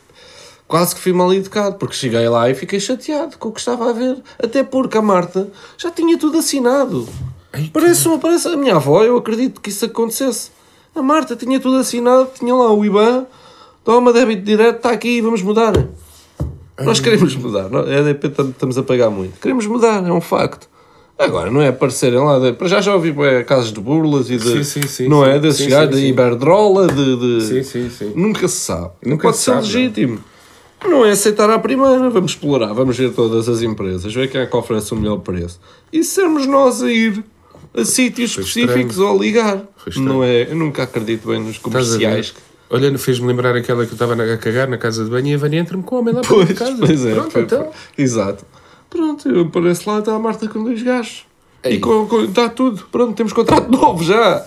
quase 0.68 0.94
que 0.94 1.00
fui 1.00 1.12
mal 1.12 1.32
educado. 1.32 1.76
Porque 1.76 1.94
cheguei 1.94 2.28
lá 2.28 2.48
e 2.50 2.54
fiquei 2.54 2.78
chateado 2.78 3.38
com 3.38 3.48
o 3.48 3.52
que 3.52 3.58
estava 3.58 3.90
a 3.90 3.92
ver. 3.92 4.18
Até 4.38 4.62
porque 4.62 4.98
a 4.98 5.02
Marta 5.02 5.48
já 5.78 5.90
tinha 5.90 6.16
tudo 6.18 6.38
assinado. 6.38 7.08
Ai, 7.52 7.70
Parece, 7.72 8.06
uma, 8.06 8.18
parece 8.18 8.48
a 8.48 8.56
minha 8.56 8.76
avó, 8.76 9.02
eu 9.02 9.16
acredito 9.16 9.60
que 9.60 9.70
isso 9.70 9.84
acontecesse. 9.84 10.50
A 10.94 11.02
Marta 11.02 11.34
tinha 11.34 11.58
tudo 11.58 11.78
assinado, 11.78 12.30
tinha 12.38 12.54
lá 12.54 12.72
o 12.72 12.84
IBAN, 12.84 13.26
toma 13.90 14.12
débito 14.12 14.42
direto, 14.42 14.76
está 14.76 14.90
aqui, 14.92 15.20
vamos 15.20 15.42
mudar. 15.42 15.72
Nós 16.80 17.00
queremos 17.00 17.34
mudar, 17.34 17.68
não? 17.68 17.80
a 17.80 17.92
EDP 17.92 18.28
tam- 18.28 18.50
estamos 18.50 18.78
a 18.78 18.84
pagar 18.84 19.10
muito. 19.10 19.40
Queremos 19.40 19.66
mudar, 19.66 20.06
é 20.06 20.12
um 20.12 20.20
facto. 20.20 20.68
Agora, 21.18 21.50
não 21.50 21.60
é 21.60 21.68
aparecerem 21.68 22.20
lá, 22.20 22.38
de- 22.38 22.52
para 22.52 22.68
já 22.68 22.80
já 22.80 22.94
ouvi 22.94 23.10
bué, 23.10 23.42
casos 23.42 23.72
de 23.72 23.80
burlas 23.80 24.30
e 24.30 24.36
de. 24.36 24.48
Sim, 24.48 24.62
sim, 24.82 24.82
sim, 24.86 25.08
não 25.08 25.26
é? 25.26 25.40
Desses 25.40 25.66
gajos 25.66 25.96
de. 25.96 26.06
Iberdrola, 26.06 26.86
de. 26.86 27.16
de- 27.16 27.40
Sim, 27.44 27.62
sim, 27.64 27.90
sim. 27.90 28.12
Nunca 28.14 28.46
se 28.46 28.60
sabe. 28.60 28.90
Nunca 29.04 29.24
Pode 29.24 29.36
se 29.38 29.42
ser 29.42 29.50
sabe, 29.50 29.62
legítimo. 29.66 30.20
Não 30.88 31.04
é 31.04 31.10
aceitar 31.10 31.50
à 31.50 31.58
primeira, 31.58 32.08
vamos 32.08 32.30
explorar, 32.30 32.72
vamos 32.72 32.96
ver 32.96 33.12
todas 33.12 33.48
as 33.48 33.60
empresas, 33.60 34.14
ver 34.14 34.30
quem 34.30 34.40
é 34.40 34.46
que 34.46 34.56
oferece 34.56 34.94
o 34.94 34.96
melhor 34.96 35.18
preço. 35.18 35.60
E 35.92 36.02
sermos 36.04 36.46
nós 36.46 36.80
a 36.82 36.90
ir 36.90 37.22
a 37.74 37.84
sítios 37.84 38.32
Foi 38.34 38.44
específicos 38.44 38.98
ou 39.00 39.14
a 39.18 39.20
ligar. 39.20 39.62
Não 39.96 40.22
é, 40.24 40.44
eu 40.50 40.54
nunca 40.56 40.84
acredito 40.84 41.26
bem 41.28 41.40
nos 41.40 41.56
Estás 41.56 41.94
a 41.94 41.98
ver? 42.70 42.76
comerciais. 42.78 42.90
Olha, 42.92 42.98
fez-me 42.98 43.26
lembrar 43.26 43.56
aquela 43.56 43.84
que 43.84 43.90
eu 43.92 43.94
estava 43.94 44.14
na- 44.16 44.24
a 44.32 44.36
cagar 44.36 44.68
na 44.68 44.78
casa 44.78 45.04
de 45.04 45.10
banho 45.10 45.28
e 45.28 45.34
a 45.34 45.38
Vânia 45.38 45.60
entra-me 45.60 45.82
com 45.82 45.96
o 45.96 45.98
homem 46.00 46.14
lá 46.14 46.20
para 46.20 46.30
Pois, 46.34 46.52
casa. 46.52 46.76
pois 46.78 47.04
é, 47.06 47.14
Pronto, 47.14 47.30
foi- 47.32 47.42
então. 47.42 47.64
foi- 47.64 48.04
exato. 48.04 48.44
Pronto, 48.88 49.28
eu 49.28 49.42
apareço 49.42 49.88
lá, 49.90 49.98
está 50.00 50.14
a 50.14 50.18
Marta 50.18 50.48
com 50.48 50.64
dois 50.64 50.82
gajos. 50.82 51.24
E 51.64 51.68
Ei. 51.68 51.78
com, 51.78 52.06
com, 52.06 52.22
está 52.24 52.48
tudo. 52.48 52.84
Pronto, 52.90 53.14
temos 53.14 53.32
contrato 53.32 53.68
novo 53.70 54.02
já. 54.02 54.44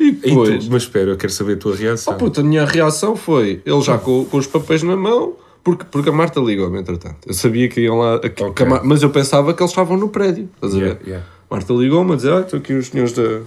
E 0.00 0.08
E 0.08 0.12
depois. 0.12 0.64
tu, 0.64 0.70
mas 0.72 0.82
espera, 0.84 1.10
eu 1.10 1.16
quero 1.16 1.32
saber 1.32 1.54
a 1.54 1.56
tua 1.56 1.76
reação. 1.76 2.14
Oh 2.14 2.16
puta, 2.16 2.40
a 2.40 2.44
minha 2.44 2.64
reação 2.64 3.14
foi 3.16 3.60
ele 3.66 3.80
já 3.82 3.98
com, 3.98 4.24
com 4.24 4.36
os 4.38 4.46
papéis 4.46 4.82
na 4.82 4.96
mão, 4.96 5.34
porque, 5.62 5.84
porque 5.90 6.08
a 6.08 6.12
Marta 6.12 6.40
ligou-me 6.40 6.78
entretanto. 6.80 7.18
Eu 7.26 7.34
sabia 7.34 7.68
que 7.68 7.80
iam 7.82 7.98
lá, 7.98 8.18
que- 8.18 8.30
que 8.30 8.42
a 8.42 8.46
Ok. 8.48 8.66
Mar- 8.66 8.80
mas 8.84 9.02
eu 9.02 9.10
pensava 9.10 9.52
que 9.54 9.62
eles 9.62 9.70
estavam 9.70 9.96
no 9.96 10.08
prédio. 10.08 10.48
Estás 10.56 10.74
a 10.74 10.78
Yeah, 10.78 10.98
ver? 11.00 11.06
yeah. 11.08 11.26
Marta 11.50 11.72
ligou-me 11.74 12.12
a 12.12 12.16
dizer: 12.16 12.32
ah, 12.32 12.40
estão 12.40 12.58
aqui 12.58 12.72
os 12.72 12.86
senhores 12.88 13.12
da, 13.12 13.40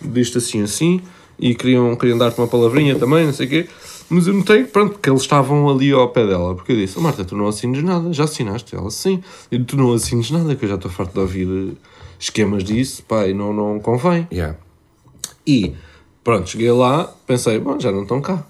disto 0.00 0.38
assim 0.38 0.62
assim 0.62 1.00
e 1.40 1.54
queriam, 1.54 1.96
queriam 1.96 2.18
dar-te 2.18 2.38
uma 2.38 2.46
palavrinha 2.46 2.94
também, 2.96 3.24
não 3.24 3.32
sei 3.32 3.46
o 3.46 3.48
quê. 3.48 3.68
Mas 4.10 4.26
eu 4.26 4.34
notei 4.34 4.64
pronto, 4.64 4.98
que 4.98 5.08
eles 5.08 5.22
estavam 5.22 5.68
ali 5.68 5.92
ao 5.92 6.08
pé 6.08 6.26
dela, 6.26 6.54
porque 6.54 6.72
eu 6.72 6.76
disse: 6.76 6.98
oh, 6.98 7.00
Marta, 7.00 7.24
tu 7.24 7.36
não 7.36 7.46
assines 7.46 7.82
nada, 7.82 8.12
já 8.12 8.24
assinaste? 8.24 8.74
Ela, 8.74 8.90
sim. 8.90 9.22
E 9.50 9.58
tu 9.58 9.76
não 9.76 9.92
assines 9.92 10.30
nada, 10.30 10.54
que 10.54 10.64
eu 10.64 10.68
já 10.68 10.74
estou 10.74 10.90
farto 10.90 11.14
de 11.14 11.20
ouvir 11.20 11.76
esquemas 12.18 12.62
disso, 12.62 13.02
pá, 13.04 13.26
e 13.26 13.32
não, 13.32 13.52
não 13.52 13.80
convém. 13.80 14.28
Yeah. 14.30 14.58
E 15.46 15.74
pronto, 16.22 16.50
cheguei 16.50 16.70
lá, 16.70 17.04
pensei, 17.26 17.58
bom, 17.58 17.78
já 17.80 17.90
não 17.90 18.02
estão 18.02 18.20
cá. 18.20 18.44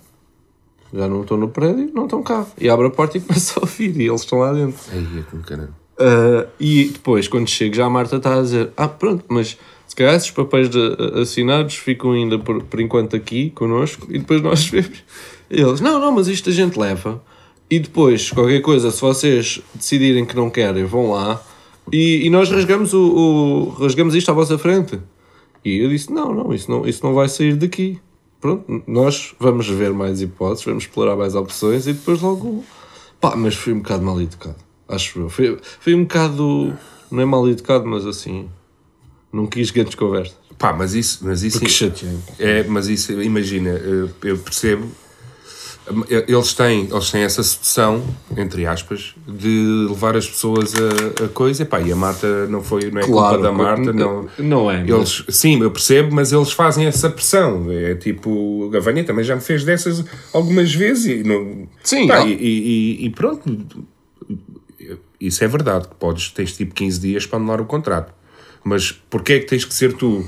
Já 0.92 1.06
não 1.06 1.22
estou 1.22 1.38
no 1.38 1.48
prédio, 1.48 1.90
não 1.94 2.04
estão 2.04 2.22
cá. 2.22 2.44
E 2.58 2.68
abro 2.68 2.88
a 2.88 2.90
porta 2.90 3.18
e 3.18 3.20
começo 3.22 3.58
a 3.58 3.62
ouvir, 3.62 4.00
e 4.00 4.08
eles 4.08 4.22
estão 4.22 4.40
lá 4.40 4.52
dentro. 4.52 4.80
Aí 4.92 5.18
é 5.18 5.22
com 5.30 5.40
caramba. 5.42 5.78
Uh, 6.00 6.48
e 6.58 6.88
depois, 6.88 7.28
quando 7.28 7.46
chego, 7.46 7.74
já 7.74 7.84
a 7.84 7.90
Marta 7.90 8.16
está 8.16 8.38
a 8.38 8.42
dizer: 8.42 8.72
Ah, 8.76 8.88
pronto, 8.88 9.24
mas 9.28 9.58
se 9.90 9.96
calhar 9.96 10.14
esses 10.14 10.30
papéis 10.30 10.70
de, 10.70 10.78
uh, 10.78 11.18
assinados 11.20 11.74
ficam 11.74 12.12
ainda 12.12 12.38
por, 12.38 12.62
por 12.62 12.80
enquanto 12.80 13.16
aqui 13.16 13.50
connosco 13.50 14.06
e 14.08 14.20
depois 14.20 14.40
nós 14.40 14.64
vemos. 14.70 15.02
Eles: 15.50 15.80
Não, 15.80 15.98
não, 16.00 16.12
mas 16.12 16.28
isto 16.28 16.48
a 16.48 16.52
gente 16.52 16.78
leva. 16.78 17.20
E 17.68 17.80
depois, 17.80 18.30
qualquer 18.30 18.60
coisa, 18.60 18.92
se 18.92 19.00
vocês 19.00 19.60
decidirem 19.74 20.24
que 20.24 20.36
não 20.36 20.48
querem, 20.48 20.84
vão 20.84 21.10
lá 21.10 21.42
e, 21.92 22.24
e 22.24 22.30
nós 22.30 22.48
rasgamos, 22.48 22.94
o, 22.94 23.00
o- 23.02 23.68
rasgamos 23.82 24.14
isto 24.14 24.30
à 24.30 24.32
vossa 24.32 24.56
frente. 24.56 25.00
E 25.64 25.78
eu 25.78 25.88
disse: 25.88 26.12
Não, 26.12 26.32
não, 26.32 26.54
isso 26.54 26.70
não, 26.70 26.86
isso 26.86 27.04
não 27.04 27.12
vai 27.12 27.28
sair 27.28 27.56
daqui. 27.56 27.98
Pronto, 28.40 28.82
nós 28.86 29.34
vamos 29.40 29.66
ver 29.68 29.92
mais 29.92 30.22
hipóteses, 30.22 30.64
vamos 30.64 30.84
explorar 30.84 31.16
mais 31.16 31.34
opções 31.34 31.88
e 31.88 31.92
depois 31.92 32.20
logo. 32.22 32.64
Pá, 33.20 33.34
mas 33.34 33.56
fui 33.56 33.72
um 33.72 33.80
bocado 33.80 34.04
mal 34.04 34.20
educado, 34.22 34.56
acho 34.88 35.18
eu. 35.18 35.28
Fui, 35.28 35.58
fui 35.80 35.94
um 35.96 36.02
bocado. 36.04 36.72
Não 37.10 37.20
é 37.20 37.24
mal 37.24 37.48
educado, 37.48 37.84
mas 37.86 38.06
assim. 38.06 38.48
Não 39.32 39.46
quis 39.46 39.70
grandes 39.70 39.94
conversas. 39.94 40.36
Pá, 40.58 40.72
mas 40.72 40.94
isso, 40.94 41.20
mas 41.22 41.42
isso 41.42 41.58
Porque 41.58 41.72
chateei. 41.72 42.18
é, 42.38 42.64
mas 42.64 42.86
isso, 42.88 43.12
imagina, 43.22 43.70
eu 44.22 44.36
percebo, 44.38 44.88
eles 46.28 46.52
têm, 46.52 46.88
eles 46.90 47.10
têm 47.10 47.22
essa 47.22 47.42
sedução, 47.42 48.04
entre 48.36 48.64
aspas, 48.66 49.14
de 49.26 49.86
levar 49.88 50.16
as 50.16 50.28
pessoas 50.28 50.72
a, 50.74 51.24
a 51.24 51.28
coisa, 51.28 51.62
Epá, 51.62 51.80
e 51.80 51.90
a 51.90 51.96
Marta 51.96 52.46
não 52.46 52.62
foi, 52.62 52.90
não 52.90 53.00
é 53.00 53.04
culpa 53.04 53.38
da 53.38 53.50
Marta, 53.50 53.92
não. 53.92 54.28
Não 54.38 54.70
é. 54.70 54.82
Eles, 54.86 55.24
sim, 55.30 55.60
eu 55.60 55.70
percebo, 55.70 56.14
mas 56.14 56.30
eles 56.30 56.52
fazem 56.52 56.86
essa 56.86 57.08
pressão. 57.10 57.66
É 57.72 57.94
tipo, 57.94 58.70
a 58.76 58.78
Vânia 58.80 59.02
também 59.02 59.24
já 59.24 59.34
me 59.34 59.40
fez 59.40 59.64
dessas 59.64 60.04
algumas 60.32 60.72
vezes 60.74 61.06
e, 61.06 61.22
não, 61.24 61.66
Sim, 61.82 62.06
Pá, 62.06 62.24
e, 62.26 62.32
e- 62.34 63.06
e 63.06 63.10
pronto. 63.10 63.84
Isso 65.20 65.42
é 65.44 65.48
verdade, 65.48 65.88
que 65.88 65.94
podes, 65.96 66.30
tens 66.30 66.56
tipo 66.56 66.74
15 66.74 67.00
dias 67.00 67.26
para 67.26 67.38
anular 67.38 67.60
o 67.60 67.64
contrato. 67.66 68.12
Mas 68.64 68.92
porquê 68.92 69.34
é 69.34 69.38
que 69.40 69.46
tens 69.46 69.64
que 69.64 69.74
ser 69.74 69.92
tu 69.94 70.24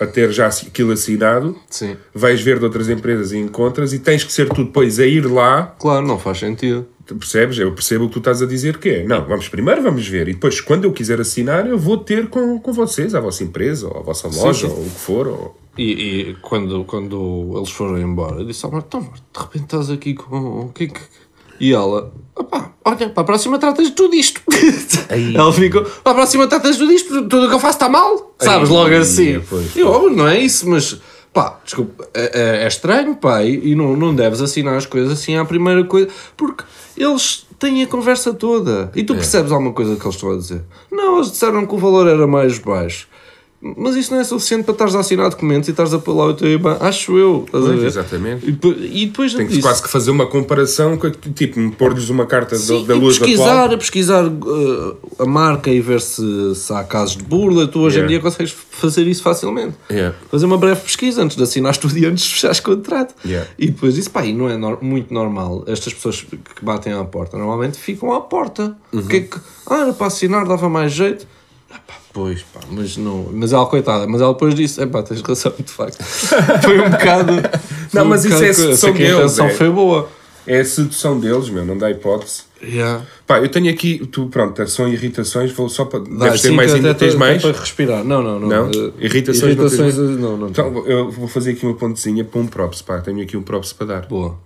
a 0.00 0.06
ter 0.06 0.30
já 0.30 0.46
aquilo 0.46 0.92
assinado? 0.92 1.56
Sim. 1.68 1.96
Vais 2.14 2.40
ver 2.40 2.58
de 2.58 2.64
outras 2.64 2.88
empresas 2.88 3.32
e 3.32 3.38
encontras 3.38 3.92
e 3.92 3.98
tens 3.98 4.22
que 4.22 4.32
ser 4.32 4.48
tu 4.48 4.64
depois 4.64 5.00
a 5.00 5.06
ir 5.06 5.26
lá 5.26 5.74
Claro, 5.78 6.06
não 6.06 6.18
faz 6.18 6.38
sentido. 6.38 6.86
Percebes? 7.04 7.58
Eu 7.58 7.72
percebo 7.72 8.04
o 8.04 8.08
que 8.08 8.14
tu 8.14 8.18
estás 8.18 8.42
a 8.42 8.46
dizer 8.46 8.78
que 8.78 8.88
é. 8.90 9.04
Não, 9.04 9.26
vamos 9.26 9.48
primeiro 9.48 9.82
vamos 9.82 10.06
ver. 10.06 10.28
E 10.28 10.34
depois, 10.34 10.60
quando 10.60 10.84
eu 10.84 10.92
quiser 10.92 11.20
assinar, 11.20 11.66
eu 11.66 11.78
vou 11.78 11.96
ter 11.96 12.28
com, 12.28 12.60
com 12.60 12.72
vocês, 12.72 13.14
a 13.14 13.20
vossa 13.20 13.42
empresa, 13.42 13.88
ou 13.88 13.98
a 13.98 14.02
vossa 14.02 14.28
loja, 14.28 14.68
sim. 14.68 14.74
ou 14.74 14.82
o 14.82 14.90
que 14.90 15.00
for. 15.00 15.26
Ou... 15.26 15.56
E, 15.78 15.92
e 15.92 16.36
quando, 16.42 16.84
quando 16.84 17.54
eles 17.56 17.70
foram 17.70 17.98
embora, 17.98 18.40
eu 18.40 18.44
disse 18.44 18.64
ao 18.66 18.72
Marta, 18.72 18.98
então, 18.98 19.10
de 19.10 19.40
repente 19.40 19.64
estás 19.64 19.90
aqui 19.90 20.14
com. 20.14 20.66
O 20.66 20.68
que 20.68 20.84
é 20.84 20.86
que. 20.88 21.00
E 21.60 21.72
ela, 21.72 22.12
opá, 22.34 22.72
olha, 22.84 23.08
para 23.10 23.22
a 23.22 23.24
próxima 23.26 23.58
tratas 23.58 23.86
de 23.88 23.92
tudo 23.92 24.14
isto. 24.14 24.40
Aí. 25.08 25.34
ela 25.36 25.52
ficou, 25.52 25.82
para 25.84 26.12
a 26.12 26.14
próxima 26.14 26.46
tratas 26.46 26.72
de 26.76 26.78
tudo 26.82 26.92
isto, 26.92 27.08
tudo 27.28 27.46
o 27.46 27.48
que 27.48 27.54
eu 27.54 27.60
faço 27.60 27.76
está 27.76 27.88
mal. 27.88 28.34
Sabes, 28.38 28.68
Aí, 28.68 28.74
logo 28.76 28.94
assim. 28.94 29.40
pois, 29.48 29.74
E 29.76 29.80
eu, 29.80 30.10
não 30.10 30.26
é 30.28 30.38
isso, 30.40 30.68
mas 30.68 31.00
pá, 31.32 31.58
desculpa, 31.64 32.08
é, 32.14 32.40
é- 32.60 32.64
é 32.64 32.68
estranho, 32.68 33.14
pá, 33.16 33.42
e, 33.42 33.74
não, 33.74 33.96
não 33.96 34.14
deves 34.14 34.40
assinar 34.40 34.76
as 34.76 34.86
coisas 34.86 35.12
assim 35.12 35.36
à 35.36 35.44
primeira 35.44 35.84
coisa, 35.84 36.08
porque 36.36 36.64
eles 36.96 37.46
têm 37.58 37.82
a 37.82 37.86
conversa 37.86 38.32
toda. 38.32 38.90
E 38.94 39.02
tu 39.02 39.14
percebes 39.14 39.52
alguma 39.52 39.72
coisa 39.72 39.96
que 39.96 40.02
eles 40.04 40.14
estão 40.14 40.30
a 40.32 40.36
dizer? 40.36 40.62
Não, 40.90 41.16
eles 41.16 41.30
disseram 41.32 41.66
que 41.66 41.74
o 41.74 41.78
valor 41.78 42.06
era 42.06 42.26
mais 42.26 42.58
baixo. 42.58 43.08
Mas 43.60 43.96
isso 43.96 44.12
não 44.14 44.20
é 44.20 44.24
suficiente 44.24 44.62
para 44.62 44.72
estares 44.72 44.94
a 44.94 45.00
assinar 45.00 45.28
documentos 45.30 45.66
e 45.68 45.72
estares 45.72 45.92
a 45.92 45.98
pôr 45.98 46.14
lá 46.14 46.26
o 46.26 46.34
teu 46.34 46.46
IBAN, 46.48 46.76
acho 46.78 47.18
eu. 47.18 47.42
Estás 47.44 47.64
a 47.64 47.66
Pois, 47.66 47.80
ver? 47.80 47.86
exatamente. 47.88 48.46
E 48.46 49.02
e 49.02 49.06
depois 49.06 49.34
Tem 49.34 49.46
que 49.46 49.52
disso- 49.54 49.62
quase 49.66 49.82
que 49.82 49.88
fazer 49.88 50.12
uma 50.12 50.26
comparação, 50.28 50.96
com, 50.96 51.10
tipo, 51.10 51.68
pôr-lhes 51.72 52.08
uma 52.08 52.24
carta 52.24 52.54
da- 52.54 52.60
Sim, 52.62 52.86
da 52.86 52.94
e 52.94 52.98
luz 53.00 53.18
pesquisar, 53.18 53.64
atual. 53.64 53.78
pesquisar 53.78 54.24
uh, 54.28 54.96
a 55.18 55.26
marca 55.26 55.70
e 55.72 55.80
ver 55.80 56.00
se, 56.00 56.54
se 56.54 56.72
há 56.72 56.84
casos 56.84 57.16
de 57.16 57.24
burla. 57.24 57.66
Tu 57.66 57.80
hoje 57.80 57.96
Yeah. 57.96 58.04
em 58.04 58.08
dia 58.16 58.22
consegues 58.22 58.52
fazer 58.70 59.04
isso 59.08 59.24
facilmente. 59.24 59.74
Yeah. 59.90 60.14
Fazer 60.30 60.46
uma 60.46 60.56
breve 60.56 60.80
pesquisa 60.82 61.20
antes 61.24 61.36
de 61.36 61.42
assinares 61.42 61.78
tudo 61.78 61.98
e 61.98 62.06
antes 62.06 62.22
de 62.24 62.30
fechares 62.34 62.60
contrato. 62.60 63.12
Yeah. 63.26 63.48
E 63.58 63.66
depois 63.66 63.96
disso, 63.96 64.10
pá, 64.12 64.24
e 64.24 64.32
não 64.32 64.48
é 64.48 64.56
nor- 64.56 64.78
muito 64.80 65.12
normal. 65.12 65.64
Estas 65.66 65.92
pessoas 65.92 66.22
que 66.22 66.64
batem 66.64 66.92
à 66.92 67.02
porta 67.02 67.36
normalmente 67.36 67.76
ficam 67.76 68.12
à 68.14 68.20
porta. 68.20 68.76
O 68.92 69.02
que 69.02 69.16
é 69.16 69.20
que. 69.22 69.36
Ah, 69.66 69.80
era 69.80 69.92
para 69.92 70.06
assinar, 70.06 70.46
dava 70.46 70.68
mais 70.68 70.92
jeito. 70.92 71.26
Ah, 71.70 71.80
pá, 71.84 71.94
pois, 72.18 72.42
pá, 72.42 72.58
mas 72.68 72.96
não. 72.96 73.28
Mas 73.32 73.52
ela, 73.52 73.64
coitada, 73.66 74.04
mas 74.08 74.20
ela 74.20 74.32
depois 74.32 74.52
disse: 74.52 74.82
é 74.82 74.86
pá, 74.86 75.04
tens 75.04 75.20
razão, 75.20 75.54
de 75.56 75.70
facto. 75.70 76.02
Foi 76.64 76.80
um 76.80 76.90
bocado. 76.90 77.32
um 77.94 78.04
mas 78.04 78.24
isso 78.24 78.42
é 78.42 78.52
sedução 78.52 78.92
que 78.92 79.04
a 79.04 79.06
deles, 79.06 79.18
intenção 79.18 79.46
é. 79.46 79.50
foi 79.50 79.70
boa. 79.70 80.08
É 80.44 80.58
a 80.58 80.64
sedução 80.64 81.20
deles, 81.20 81.48
meu, 81.48 81.64
não 81.64 81.78
dá 81.78 81.90
hipótese. 81.90 82.42
Yeah. 82.60 83.04
Pá, 83.24 83.38
eu 83.38 83.48
tenho 83.48 83.70
aqui, 83.70 84.04
tu, 84.10 84.26
pronto, 84.26 84.66
são 84.66 84.88
irritações, 84.88 85.52
vou 85.52 85.68
só 85.68 85.84
para. 85.84 86.00
Dá, 86.00 86.24
Deves 86.24 86.42
ter 86.42 86.48
sim, 86.48 86.54
mais 86.56 86.74
ainda, 86.74 86.92
tens 86.92 87.10
até 87.10 87.18
mais? 87.18 87.42
para 87.42 87.52
respirar. 87.52 88.02
Não, 88.02 88.20
não, 88.20 88.40
não. 88.40 88.48
Não? 88.48 88.66
Eh, 88.66 88.92
Irritações 88.98 89.54
não 89.56 89.64
irritações 89.64 89.96
mais? 89.96 90.18
não, 90.18 90.36
não. 90.36 90.48
Então, 90.48 90.86
eu 90.86 91.10
vou 91.12 91.28
fazer 91.28 91.52
aqui 91.52 91.64
uma 91.64 91.74
pontezinha 91.74 92.24
para 92.24 92.40
um 92.40 92.46
props, 92.46 92.82
pá, 92.82 92.98
tenho 92.98 93.22
aqui 93.22 93.36
um 93.36 93.42
props 93.42 93.72
para 93.72 93.86
dar. 93.86 94.06
Boa. 94.06 94.36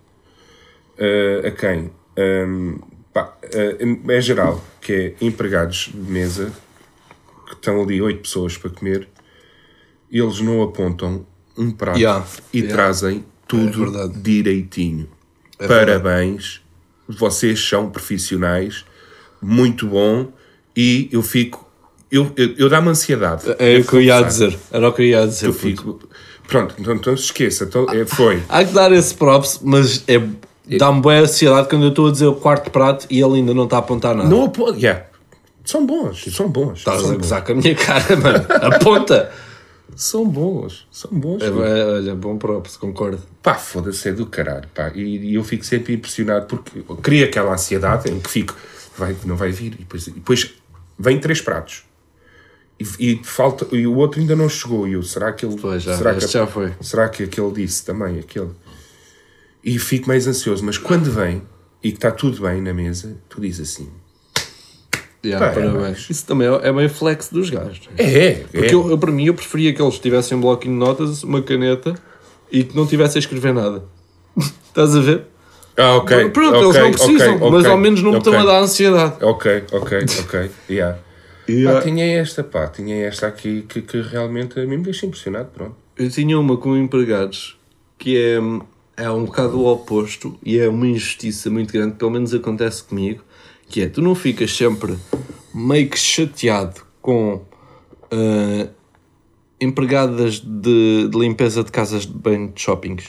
Uh, 0.98 1.46
a 1.46 1.50
quem? 1.52 1.90
Um, 2.18 2.78
pá, 3.14 3.32
uh, 3.44 4.10
é 4.10 4.20
geral, 4.20 4.62
que 4.80 4.92
é 4.92 5.14
empregados 5.24 5.90
de 5.94 6.12
mesa, 6.12 6.52
que 7.56 7.60
estão 7.60 7.82
ali 7.82 8.00
oito 8.00 8.22
pessoas 8.22 8.56
para 8.56 8.70
comer, 8.70 9.08
eles 10.10 10.40
não 10.40 10.62
apontam 10.62 11.26
um 11.56 11.70
prato 11.70 11.98
Yeah, 11.98 12.24
e 12.52 12.58
yeah. 12.58 12.74
trazem 12.74 13.24
tudo 13.46 13.98
É 13.98 14.08
direitinho. 14.08 15.08
É 15.58 15.66
Parabéns, 15.66 16.60
vocês 17.08 17.60
são 17.60 17.90
profissionais, 17.90 18.84
muito 19.40 19.86
bom, 19.86 20.32
e 20.76 21.08
eu 21.12 21.22
fico. 21.22 21.70
Eu, 22.10 22.30
eu, 22.36 22.54
eu 22.56 22.68
dá-me 22.68 22.88
ansiedade. 22.88 23.44
É 23.58 23.78
o 23.78 23.84
que 23.84 23.94
eu 23.94 24.02
ia 24.02 24.20
dizer. 24.22 24.58
Era 24.70 24.88
o 24.88 24.92
que 24.92 25.02
eu 25.02 25.06
ia 25.06 25.26
dizer. 25.26 25.46
Eu 25.46 25.54
fico. 25.54 26.00
Pronto, 26.46 26.74
então, 26.78 26.94
então 26.94 27.16
se 27.16 27.24
esqueça, 27.24 27.64
então, 27.64 27.86
é, 27.88 28.04
foi. 28.04 28.42
Há 28.48 28.64
que 28.64 28.72
dar 28.72 28.92
esse 28.92 29.14
props, 29.14 29.60
mas 29.62 30.04
é, 30.08 30.20
dá-me 30.76 31.00
boa 31.00 31.20
ansiedade 31.20 31.68
quando 31.68 31.84
eu 31.84 31.88
estou 31.90 32.08
a 32.08 32.10
dizer 32.10 32.26
o 32.26 32.34
quarto 32.34 32.70
prato 32.70 33.06
e 33.08 33.20
ele 33.20 33.36
ainda 33.36 33.54
não 33.54 33.64
está 33.64 33.76
a 33.76 33.78
apontar 33.80 34.14
nada. 34.14 34.28
Não 34.28 34.44
aponta. 34.44 34.78
Yeah. 34.78 35.06
São 35.64 35.86
bons, 35.86 36.24
são 36.34 36.48
bons. 36.48 36.78
Estás 36.78 37.04
a 37.04 37.14
gozar 37.14 37.44
com 37.44 37.52
a 37.52 37.54
minha 37.54 37.74
cara, 37.74 38.16
mano. 38.16 38.46
Aponta! 38.74 39.32
São 39.94 40.26
bons, 40.26 40.86
são 40.90 41.10
bons. 41.12 41.42
É, 41.42 41.46
é, 41.46 41.84
olha, 41.84 42.14
bom 42.14 42.38
props, 42.38 42.76
concordo. 42.76 43.20
Pá, 43.42 43.54
foda-se, 43.54 44.08
é 44.08 44.12
do 44.12 44.26
caralho, 44.26 44.66
pá. 44.74 44.90
E, 44.94 45.18
e 45.18 45.34
eu 45.34 45.44
fico 45.44 45.64
sempre 45.64 45.94
impressionado 45.94 46.46
porque 46.46 46.78
eu 46.78 46.96
crio 46.96 47.26
aquela 47.26 47.52
ansiedade 47.52 48.10
em 48.10 48.18
que 48.18 48.30
fico, 48.30 48.56
vai, 48.96 49.14
não 49.24 49.36
vai 49.36 49.52
vir. 49.52 49.74
E 49.74 49.78
depois, 49.78 50.06
e 50.06 50.12
depois 50.12 50.54
vem 50.98 51.18
três 51.20 51.40
pratos. 51.40 51.84
E, 52.80 53.12
e 53.12 53.20
falta, 53.22 53.66
e 53.74 53.86
o 53.86 53.94
outro 53.96 54.20
ainda 54.20 54.34
não 54.34 54.48
chegou. 54.48 54.88
E 54.88 54.94
eu, 54.94 55.02
será 55.02 55.32
que 55.32 55.44
ele. 55.44 55.56
Pois, 55.60 55.82
já, 55.82 55.96
será 55.96 56.14
que, 56.14 56.26
já 56.26 56.46
foi. 56.46 56.72
Será 56.80 57.08
que 57.08 57.24
aquele 57.24 57.52
disse 57.52 57.84
também? 57.84 58.18
Aquele. 58.18 58.50
E 59.62 59.78
fico 59.78 60.08
mais 60.08 60.26
ansioso. 60.26 60.64
Mas 60.64 60.78
quando 60.78 61.10
vem 61.10 61.42
e 61.82 61.90
que 61.90 61.98
está 61.98 62.10
tudo 62.10 62.40
bem 62.40 62.62
na 62.62 62.72
mesa, 62.72 63.16
tu 63.28 63.40
dizes 63.40 63.72
assim: 63.72 63.90
Yeah, 65.24 65.46
Pá, 65.46 65.60
é 65.60 65.64
parabéns. 65.64 66.10
Isso 66.10 66.26
também 66.26 66.48
é, 66.48 66.68
é 66.68 66.72
meio 66.72 66.90
flex 66.90 67.28
dos 67.28 67.48
gajos. 67.48 67.88
é, 67.96 68.28
é. 68.28 68.34
Porque 68.50 68.74
eu, 68.74 68.90
eu, 68.90 68.98
para 68.98 69.12
mim, 69.12 69.26
eu 69.26 69.34
preferia 69.34 69.72
que 69.72 69.80
eles 69.80 69.98
tivessem 69.98 70.36
um 70.36 70.40
bloquinho 70.40 70.74
de 70.74 70.80
notas, 70.80 71.22
uma 71.22 71.40
caneta 71.40 71.94
e 72.50 72.64
que 72.64 72.74
não 72.76 72.86
tivessem 72.86 73.18
a 73.18 73.20
escrever 73.20 73.54
nada. 73.54 73.84
Estás 74.68 74.96
a 74.96 75.00
ver? 75.00 75.22
Ah, 75.76 75.96
ok. 75.96 76.30
Pronto, 76.30 76.56
ok, 76.56 76.64
eles 76.64 76.76
não 76.76 76.90
precisam, 76.90 77.36
ok, 77.36 77.50
mas 77.50 77.64
ao 77.64 77.76
menos 77.78 78.02
não 78.02 78.12
me 78.12 78.18
estão 78.18 78.38
a 78.38 78.44
dar 78.44 78.60
ansiedade. 78.60 79.24
Ok, 79.24 79.64
ok, 79.72 79.98
ok. 80.20 80.50
Yeah. 80.68 80.98
Yeah. 81.48 81.78
Pá, 81.78 81.84
tinha 81.84 82.04
esta, 82.20 82.44
pá, 82.44 82.66
tinha 82.66 83.06
esta 83.06 83.26
aqui 83.26 83.64
que, 83.68 83.80
que 83.80 84.00
realmente 84.00 84.58
a 84.60 84.66
mim 84.66 84.78
me 84.78 84.84
deixa 84.84 85.06
impressionado, 85.06 85.48
pronto. 85.54 85.76
Eu 85.96 86.10
tinha 86.10 86.38
uma 86.38 86.56
com 86.56 86.76
empregados 86.76 87.58
que 87.98 88.16
é, 88.18 88.38
é 89.02 89.10
um 89.10 89.24
bocado 89.24 89.58
o 89.58 89.66
oposto 89.66 90.38
e 90.44 90.58
é 90.58 90.68
uma 90.68 90.86
injustiça 90.86 91.48
muito 91.48 91.72
grande, 91.72 91.94
pelo 91.94 92.10
menos 92.10 92.34
acontece 92.34 92.82
comigo, 92.82 93.22
que 93.72 93.80
é, 93.80 93.88
tu 93.88 94.02
não 94.02 94.14
ficas 94.14 94.54
sempre 94.54 94.96
meio 95.54 95.88
que 95.88 95.98
chateado 95.98 96.80
com 97.00 97.42
ah, 98.10 98.68
empregadas 99.60 100.38
de, 100.40 101.08
de 101.08 101.18
limpeza 101.18 101.64
de 101.64 101.72
casas 101.72 102.06
de 102.06 102.12
banho 102.12 102.52
de 102.54 102.60
shoppings. 102.60 103.04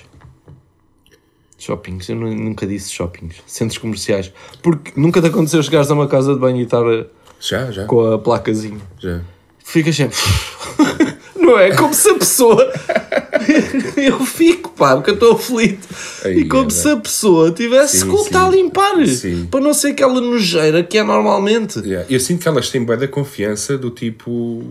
Shoppings, 1.58 2.10
eu 2.10 2.16
nu- 2.16 2.34
nunca 2.36 2.66
disse 2.66 2.92
shoppings, 2.92 3.36
centros 3.46 3.78
comerciais. 3.78 4.32
Porque 4.62 4.92
nunca 5.00 5.22
te 5.22 5.28
aconteceu 5.28 5.62
chegares 5.64 5.92
a 5.92 5.94
uma 5.94 6.08
casa 6.08 6.34
de 6.34 6.40
banho 6.40 6.58
e 6.60 6.64
estar 6.64 6.84
ah, 6.86 7.06
Já, 7.40 7.70
já, 7.72 7.86
com 7.86 8.12
a 8.14 8.18
placazinha. 8.20 8.80
já. 9.00 9.22
Ficas 9.64 9.96
sempre. 9.96 10.18
Não 11.44 11.60
é? 11.60 11.76
Como 11.76 11.94
se 11.94 12.10
a 12.10 12.14
pessoa. 12.16 12.72
eu 13.98 14.20
fico, 14.26 14.70
pá, 14.72 14.96
porque 14.96 15.12
eu 15.12 15.16
estou 15.16 15.34
aflito. 15.34 15.88
Aí, 16.24 16.40
e 16.40 16.48
como 16.48 16.68
é, 16.68 16.70
se 16.70 16.90
a 16.90 16.98
pessoa 16.98 17.52
tivesse 17.52 18.00
Sim, 18.00 18.10
que 18.10 18.16
estar 18.16 18.46
a 18.46 18.50
limpar. 18.50 19.06
Sim. 19.08 19.46
Para 19.52 19.60
não 19.60 19.74
ser 19.74 19.90
aquela 19.90 20.22
nojeira 20.22 20.84
que 20.84 20.98
é 20.98 21.04
normalmente. 21.04 21.80
Yeah. 21.80 22.06
Eu 22.10 22.20
sinto 22.20 22.42
que 22.42 22.48
elas 22.48 22.70
têm 22.70 22.84
bem 22.86 22.98
da 22.98 23.08
confiança 23.08 23.78
do 23.78 23.90
tipo. 23.90 24.64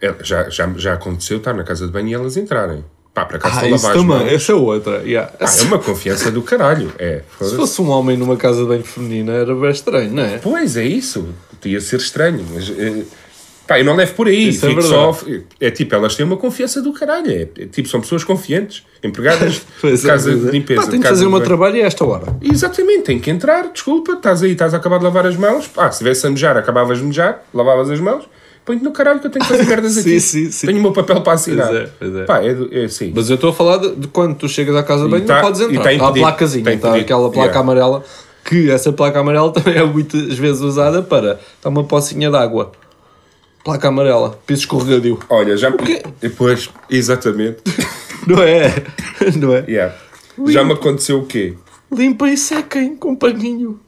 É, 0.00 0.14
já, 0.22 0.48
já, 0.48 0.72
já 0.76 0.94
aconteceu 0.94 1.38
estar 1.38 1.54
na 1.54 1.62
casa 1.64 1.86
de 1.86 1.92
banho 1.92 2.08
e 2.08 2.14
elas 2.14 2.36
entrarem. 2.36 2.84
Pá, 3.14 3.26
para 3.26 3.38
cá 3.38 3.50
Ah, 3.60 3.68
isso 3.68 3.92
também, 3.92 4.26
essa 4.28 4.52
é 4.52 4.54
outra. 4.54 5.02
yeah. 5.04 5.30
Pá, 5.30 5.44
é 5.46 5.62
uma 5.64 5.78
confiança 5.78 6.30
do 6.30 6.40
caralho. 6.42 6.92
É, 6.98 7.22
Se 7.40 7.54
fosse 7.56 7.80
um 7.82 7.90
homem 7.90 8.16
numa 8.16 8.36
casa 8.36 8.62
de 8.62 8.68
banho 8.68 8.82
feminina 8.84 9.32
era 9.32 9.54
bem 9.54 9.70
estranho, 9.70 10.10
não 10.12 10.22
é? 10.22 10.38
Pois 10.38 10.76
é 10.76 10.84
isso. 10.84 11.28
Podia 11.60 11.80
ser 11.80 11.96
estranho, 12.00 12.44
mas. 12.52 12.70
eh, 12.70 13.04
Pá, 13.66 13.78
eu 13.78 13.84
não 13.84 13.94
levo 13.94 14.14
por 14.14 14.26
aí. 14.26 14.48
Isso 14.48 14.66
é 14.66 14.80
só, 14.82 15.16
é 15.60 15.70
tipo, 15.70 15.94
elas 15.94 16.14
têm 16.16 16.26
uma 16.26 16.36
confiança 16.36 16.82
do 16.82 16.92
caralho. 16.92 17.30
É, 17.30 17.42
é 17.62 17.66
tipo, 17.66 17.88
são 17.88 18.00
pessoas 18.00 18.24
confiantes. 18.24 18.82
Empregadas 19.02 19.54
de 19.82 19.88
é, 19.88 19.90
casa 20.08 20.30
pois 20.30 20.44
é. 20.44 20.46
de 20.46 20.50
limpeza. 20.50 20.80
Pá, 20.82 20.86
de 20.86 20.96
de 20.96 20.98
casa 21.02 21.14
fazer 21.14 21.22
de 21.22 21.28
o 21.28 21.30
meu 21.30 21.40
trabalho 21.40 21.76
e 21.76 21.82
a 21.82 21.86
esta 21.86 22.04
hora. 22.04 22.36
Exatamente, 22.42 23.02
tem 23.04 23.18
que 23.18 23.30
entrar, 23.30 23.70
desculpa, 23.72 24.12
estás 24.12 24.42
aí, 24.42 24.52
estás 24.52 24.74
a 24.74 24.76
acabar 24.76 24.98
de 24.98 25.04
lavar 25.04 25.26
as 25.26 25.36
mãos. 25.36 25.66
Pá, 25.68 25.90
se 25.90 25.94
estivesse 25.96 26.26
a 26.26 26.30
mejar, 26.30 26.56
acabavas 26.56 26.98
de 26.98 27.04
mejar, 27.04 27.44
lavavas 27.54 27.90
as 27.90 28.00
mãos. 28.00 28.24
Põe-te 28.64 28.84
no 28.84 28.92
caralho 28.92 29.18
que 29.18 29.26
eu 29.26 29.30
tenho 29.30 29.44
que 29.44 29.50
fazer 29.50 29.64
merdas 29.68 29.92
Sim, 29.94 30.00
aqui. 30.00 30.20
sim, 30.20 30.50
sim. 30.50 30.66
Tenho 30.68 30.78
o 30.78 30.82
meu 30.82 30.92
papel 30.92 31.20
para 31.20 31.32
assinar. 31.32 31.66
Pois 31.68 31.80
é, 31.80 31.88
pois 31.98 32.14
é. 32.14 32.24
Pá, 32.24 32.42
é, 32.44 32.56
é 32.82 32.84
assim. 32.84 33.12
Mas 33.14 33.28
eu 33.28 33.34
estou 33.34 33.50
a 33.50 33.52
falar 33.52 33.78
de, 33.78 33.96
de 33.96 34.06
quando 34.08 34.36
tu 34.36 34.48
chegas 34.48 34.76
à 34.76 34.82
casa 34.84 35.04
de 35.04 35.10
banho 35.10 35.24
tá- 35.24 35.36
não 35.36 35.42
podes 35.42 35.60
e 35.60 35.64
entrar. 35.64 35.82
tá 35.82 35.92
Está 35.92 36.04
a 36.04 36.08
impedido, 36.08 36.26
placazinha, 36.26 36.64
tá 36.64 36.72
está 36.72 36.94
aquela 36.94 37.28
placa 37.30 37.40
Yeah. 37.48 37.60
amarela, 37.60 38.04
que 38.44 38.70
essa 38.70 38.92
placa 38.92 39.18
amarela 39.18 39.50
também 39.54 39.76
é 39.76 39.84
muitas 39.84 40.38
vezes 40.38 40.60
usada 40.62 41.02
para 41.02 41.40
dar 41.62 41.70
uma 41.70 41.82
pocinha 41.82 42.30
de 42.30 42.36
água. 42.36 42.70
Placa 43.64 43.88
amarela, 43.88 44.38
piso 44.46 44.62
escorregadio. 44.62 45.18
Olha, 45.28 45.56
já. 45.56 45.70
quê? 45.72 46.02
Depois, 46.20 46.68
exatamente. 46.90 47.58
Não 48.26 48.42
é? 48.42 48.72
Não 49.36 49.54
é? 49.54 49.64
Yeah. 49.68 49.94
Já 50.48 50.64
me 50.64 50.72
aconteceu 50.72 51.20
o 51.20 51.26
quê? 51.26 51.54
Limpa 51.90 52.28
e 52.28 52.36
sequem 52.36 52.96
com 52.96 53.10
um 53.10 53.16
paninho. 53.16 53.78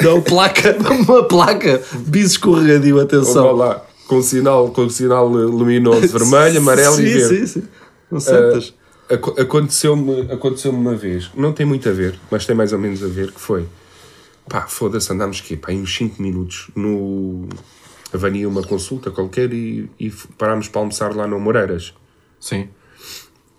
Não, 0.00 0.20
placa, 0.22 0.76
uma 1.06 1.24
placa, 1.24 1.82
piso 2.10 2.32
escorregadio, 2.32 3.00
atenção. 3.00 3.52
lá, 3.54 3.84
com 4.06 4.22
sinal, 4.22 4.70
com 4.70 4.88
sinal 4.88 5.28
luminoso, 5.28 6.06
vermelho, 6.08 6.58
amarelo 6.58 6.94
sim, 6.96 7.02
e 7.02 7.06
verde. 7.14 7.36
Sim, 7.38 7.46
sim. 7.46 7.62
Não 8.10 8.20
sentas. 8.20 8.74
Aco- 9.10 9.40
Aconteceu-me 9.40 10.22
aconteceu 10.32 10.70
uma 10.70 10.94
vez, 10.94 11.30
não 11.34 11.52
tem 11.52 11.64
muito 11.66 11.88
a 11.88 11.92
ver, 11.92 12.18
mas 12.30 12.44
tem 12.46 12.54
mais 12.56 12.72
ou 12.72 12.78
menos 12.78 13.02
a 13.02 13.06
ver, 13.08 13.32
que 13.32 13.40
foi 13.40 13.66
pá, 14.48 14.66
foda-se, 14.68 15.12
andámos 15.12 15.40
aqui, 15.40 15.56
pá, 15.56 15.72
uns 15.72 15.94
5 15.96 16.20
minutos 16.22 16.68
no 16.76 17.48
Avania 18.12 18.48
uma 18.48 18.62
consulta 18.62 19.10
qualquer 19.10 19.52
e, 19.52 19.90
e 19.98 20.10
parámos 20.36 20.68
para 20.68 20.80
almoçar 20.80 21.14
lá 21.14 21.26
no 21.26 21.38
Moreiras. 21.38 21.94
Sim. 22.40 22.68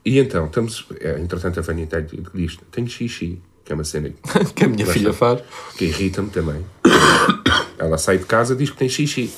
E 0.04 0.18
então, 0.18 0.46
estamos, 0.46 0.88
é, 1.00 1.20
entretanto 1.20 1.60
a 1.60 1.62
Vânia 1.62 1.88
diz, 2.34 2.58
tenho 2.72 2.88
xixi, 2.88 3.42
que 3.64 3.72
é 3.72 3.76
uma 3.76 3.84
cena 3.84 4.12
Que 4.56 4.66
a 4.66 4.68
minha 4.68 4.86
filha 4.86 5.14
faz. 5.14 5.42
que 5.78 5.86
irrita-me 5.86 6.30
também. 6.30 6.66
Ela 7.78 7.98
sai 7.98 8.18
de 8.18 8.26
casa 8.26 8.56
diz 8.56 8.70
que 8.72 8.78
tem 8.78 8.90
xixi. 8.90 9.32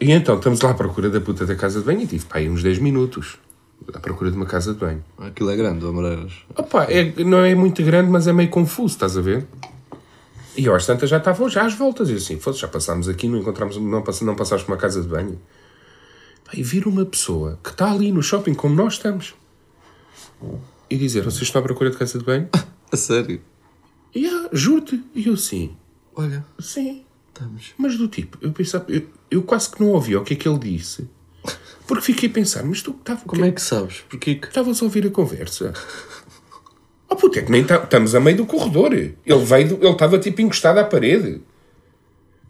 E 0.00 0.12
então, 0.12 0.36
estamos 0.36 0.60
lá 0.62 0.70
à 0.70 0.74
procura 0.74 1.10
da 1.10 1.20
puta 1.20 1.44
da 1.44 1.54
casa 1.54 1.80
de 1.80 1.84
banho 1.84 2.00
e 2.00 2.06
tive, 2.06 2.24
pá, 2.24 2.38
aí 2.38 2.48
uns 2.48 2.62
10 2.62 2.78
minutos 2.78 3.36
à 3.92 3.98
procura 3.98 4.30
de 4.30 4.36
uma 4.36 4.46
casa 4.46 4.72
de 4.72 4.78
banho. 4.78 5.04
Aquilo 5.18 5.50
é 5.50 5.56
grande, 5.56 5.84
Amoreiras. 5.84 6.32
Opa, 6.56 6.84
é, 6.84 7.12
não 7.24 7.44
é 7.44 7.54
muito 7.54 7.82
grande, 7.82 8.10
mas 8.10 8.26
é 8.26 8.32
meio 8.32 8.48
confuso, 8.48 8.94
estás 8.94 9.18
a 9.18 9.20
ver? 9.20 9.46
E 10.56 10.64
eu 10.64 10.74
às 10.74 10.86
tantas 10.86 11.08
já 11.08 11.18
estavam 11.18 11.48
já 11.48 11.64
às 11.64 11.74
voltas. 11.74 12.10
E 12.10 12.14
assim, 12.14 12.38
foda 12.38 12.56
já 12.56 12.68
passámos 12.68 13.08
aqui, 13.08 13.28
não 13.28 13.38
encontramos, 13.38 13.76
não, 13.76 14.02
pass, 14.02 14.20
não 14.20 14.34
passámos 14.34 14.64
por 14.64 14.72
uma 14.72 14.78
casa 14.78 15.00
de 15.00 15.08
banho. 15.08 15.40
E 16.52 16.62
vir 16.62 16.86
uma 16.86 17.04
pessoa 17.04 17.58
que 17.62 17.70
está 17.70 17.90
ali 17.90 18.10
no 18.10 18.22
shopping 18.22 18.54
como 18.54 18.74
nós 18.74 18.94
estamos 18.94 19.34
e 20.88 20.96
dizer, 20.96 21.22
vocês 21.22 21.42
estão 21.42 21.60
à 21.60 21.64
procura 21.64 21.90
de 21.90 21.96
casa 21.96 22.18
de 22.18 22.24
banho? 22.24 22.48
A 22.90 22.96
sério? 22.96 23.40
E 24.12 24.26
ah, 24.26 24.48
juro-te. 24.52 25.00
E 25.14 25.28
eu 25.28 25.34
assim, 25.34 25.76
Olha, 26.16 26.44
sim. 26.58 27.04
estamos. 27.28 27.72
Mas 27.78 27.96
do 27.96 28.08
tipo, 28.08 28.36
eu 28.40 28.50
pensava, 28.52 28.84
eu, 28.88 29.06
eu 29.30 29.42
quase 29.42 29.70
que 29.70 29.80
não 29.80 29.90
ouvi 29.90 30.16
o 30.16 30.24
que 30.24 30.34
é 30.34 30.36
que 30.36 30.48
ele 30.48 30.58
disse. 30.58 31.08
Porque 31.86 32.04
fiquei 32.04 32.28
a 32.28 32.32
pensar, 32.32 32.64
mas 32.64 32.82
tu 32.82 32.92
tava, 32.92 33.20
Como 33.24 33.44
é 33.44 33.50
que 33.50 33.60
sabes? 33.62 34.04
Porquê 34.08 34.36
que. 34.36 34.46
estavas 34.48 34.80
a 34.80 34.84
ouvir 34.84 35.06
a 35.06 35.10
conversa? 35.10 35.72
Oh 37.10 37.16
puto, 37.16 37.38
é 37.38 37.42
que 37.42 37.50
nem 37.50 37.64
tá- 37.64 37.82
estamos 37.82 38.14
a 38.14 38.20
meio 38.20 38.36
do 38.36 38.46
corredor. 38.46 38.94
Ele 38.94 39.14
veio, 39.26 39.78
ele 39.82 39.90
estava 39.90 40.18
tipo 40.18 40.40
encostado 40.40 40.78
à 40.78 40.84
parede. 40.84 41.40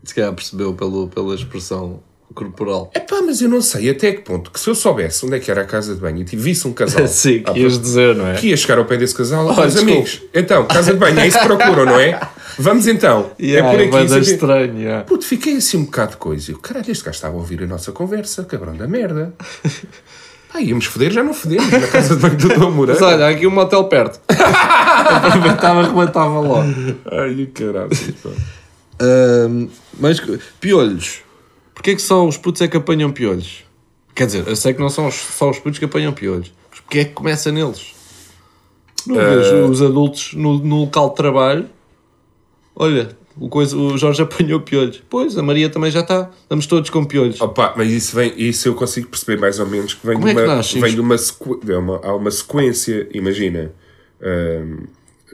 Se 0.05 0.15
calhar 0.15 0.33
percebeu 0.35 0.75
pelo, 0.75 1.09
pela 1.09 1.35
expressão 1.35 2.03
corporal. 2.35 2.91
É 2.95 3.01
pá, 3.01 3.21
mas 3.23 3.41
eu 3.41 3.49
não 3.49 3.61
sei 3.61 3.91
até 3.91 4.13
que 4.13 4.21
ponto 4.21 4.51
que 4.51 4.61
se 4.61 4.69
eu 4.69 4.75
soubesse 4.75 5.27
onde 5.27 5.37
é 5.37 5.41
que 5.41 5.51
era 5.51 5.63
a 5.63 5.65
casa 5.65 5.95
de 5.95 6.01
banho 6.01 6.21
e 6.21 6.37
visse 6.37 6.69
um 6.69 6.73
casal 6.73 7.07
Sim, 7.09 7.43
que 7.43 7.59
ias 7.59 7.79
dizer, 7.81 8.15
não 8.15 8.27
é? 8.29 8.35
que 8.35 8.49
ia 8.49 8.57
chegar 8.57 8.79
ao 8.79 8.85
pé 8.85 8.97
desse 8.97 9.15
casal, 9.15 9.47
Olha, 9.47 9.57
meus 9.57 9.77
amigos, 9.77 10.23
então, 10.33 10.65
casa 10.67 10.93
de 10.93 10.99
banho, 10.99 11.19
é 11.19 11.27
isso 11.27 11.39
que 11.39 11.47
procuram, 11.47 11.87
não 11.87 11.99
é? 11.99 12.21
Vamos 12.59 12.87
então. 12.87 13.33
Yeah, 13.41 13.67
é 13.69 13.73
por 13.73 13.81
aqui. 13.81 13.91
banda 13.91 14.09
sabe? 14.09 14.23
estranho, 14.23 14.79
yeah. 14.79 15.05
Puto, 15.05 15.27
fiquei 15.27 15.57
assim 15.57 15.79
um 15.79 15.85
bocado 15.85 16.13
de 16.13 16.17
coisa. 16.19 16.53
Eu, 16.53 16.59
caralho, 16.59 16.91
este 16.91 17.05
gajo 17.05 17.17
estava 17.17 17.35
a 17.35 17.39
ouvir 17.39 17.63
a 17.63 17.67
nossa 17.67 17.91
conversa, 17.91 18.45
cabrão 18.45 18.77
da 18.77 18.87
merda. 18.87 19.35
Pá, 20.53 20.61
íamos 20.61 20.85
foder, 20.87 21.13
já 21.13 21.23
não 21.23 21.33
fodemos 21.33 21.71
na 21.71 21.87
casa 21.87 22.17
de 22.17 22.23
banho 22.23 22.37
do 22.37 22.49
Dom 22.49 22.71
Moreira. 22.73 23.01
Mas 23.01 23.13
olha, 23.13 23.27
há 23.27 23.29
aqui 23.31 23.47
um 23.47 23.51
motel 23.51 23.85
perto. 23.85 24.21
Aproveitava, 24.29 25.81
arrematava 25.81 26.41
logo. 26.41 26.65
Ai, 27.13 27.47
caralho. 27.55 27.91
mas 29.99 30.21
piolhos. 30.61 31.21
Porquê 31.75 31.95
que 31.95 32.03
só 32.03 32.27
os 32.27 32.37
putos 32.37 32.61
é 32.63 32.69
que 32.69 32.77
apanham 32.77 33.11
piolhos? 33.11 33.65
Quer 34.15 34.27
dizer, 34.27 34.47
eu 34.47 34.57
sei 34.57 34.75
que 34.75 34.81
não 34.81 34.91
são 34.91 35.07
os- 35.07 35.15
só 35.15 35.49
os 35.51 35.59
putos 35.59 35.79
que 35.79 35.85
apanham 35.85 36.13
piolhos. 36.13 36.53
Mas 36.71 36.81
porquê 36.81 36.99
é 37.01 37.05
que 37.05 37.13
começa 37.13 37.51
neles? 37.51 37.95
Não 39.07 39.17
vejo 39.17 39.65
os 39.71 39.81
adultos 39.81 40.35
no, 40.35 40.59
no 40.59 40.81
local 40.81 41.11
de 41.11 41.17
trabalho. 41.17 41.67
Olha, 42.77 43.17
o, 43.41 43.49
coisa, 43.49 43.77
o 43.77 43.97
Jorge 43.99 44.23
apanhou 44.23 44.61
piolhos. 44.61 45.03
Pois, 45.11 45.37
a 45.37 45.43
Maria 45.43 45.69
também 45.71 45.91
já 45.91 46.01
está. 46.01 46.31
Estamos 46.43 46.67
todos 46.67 46.91
com 46.91 47.05
piolhos. 47.05 47.41
Opa, 47.41 47.75
mas 47.77 47.91
isso, 47.91 48.15
vem, 48.15 48.33
isso 48.37 48.69
eu 48.69 48.75
consigo 48.75 49.09
perceber 49.09 49.41
mais 49.41 49.59
ou 49.59 49.67
menos 49.67 49.95
que 49.95 50.07
vem 50.07 50.15
Como 50.15 50.27
de 50.27 50.33
é 50.33 50.35
que 50.35 50.41
uma, 50.43 50.55
nasce 50.57 50.75
vem 50.75 50.85
isto? 50.85 50.95
de 50.95 51.01
uma, 51.01 51.19
sequ- 51.19 51.65
de 51.65 51.73
uma, 51.73 51.97
há 52.05 52.15
uma 52.15 52.31
sequência, 52.31 53.09
imagina. 53.13 53.73
hum, 54.23 54.85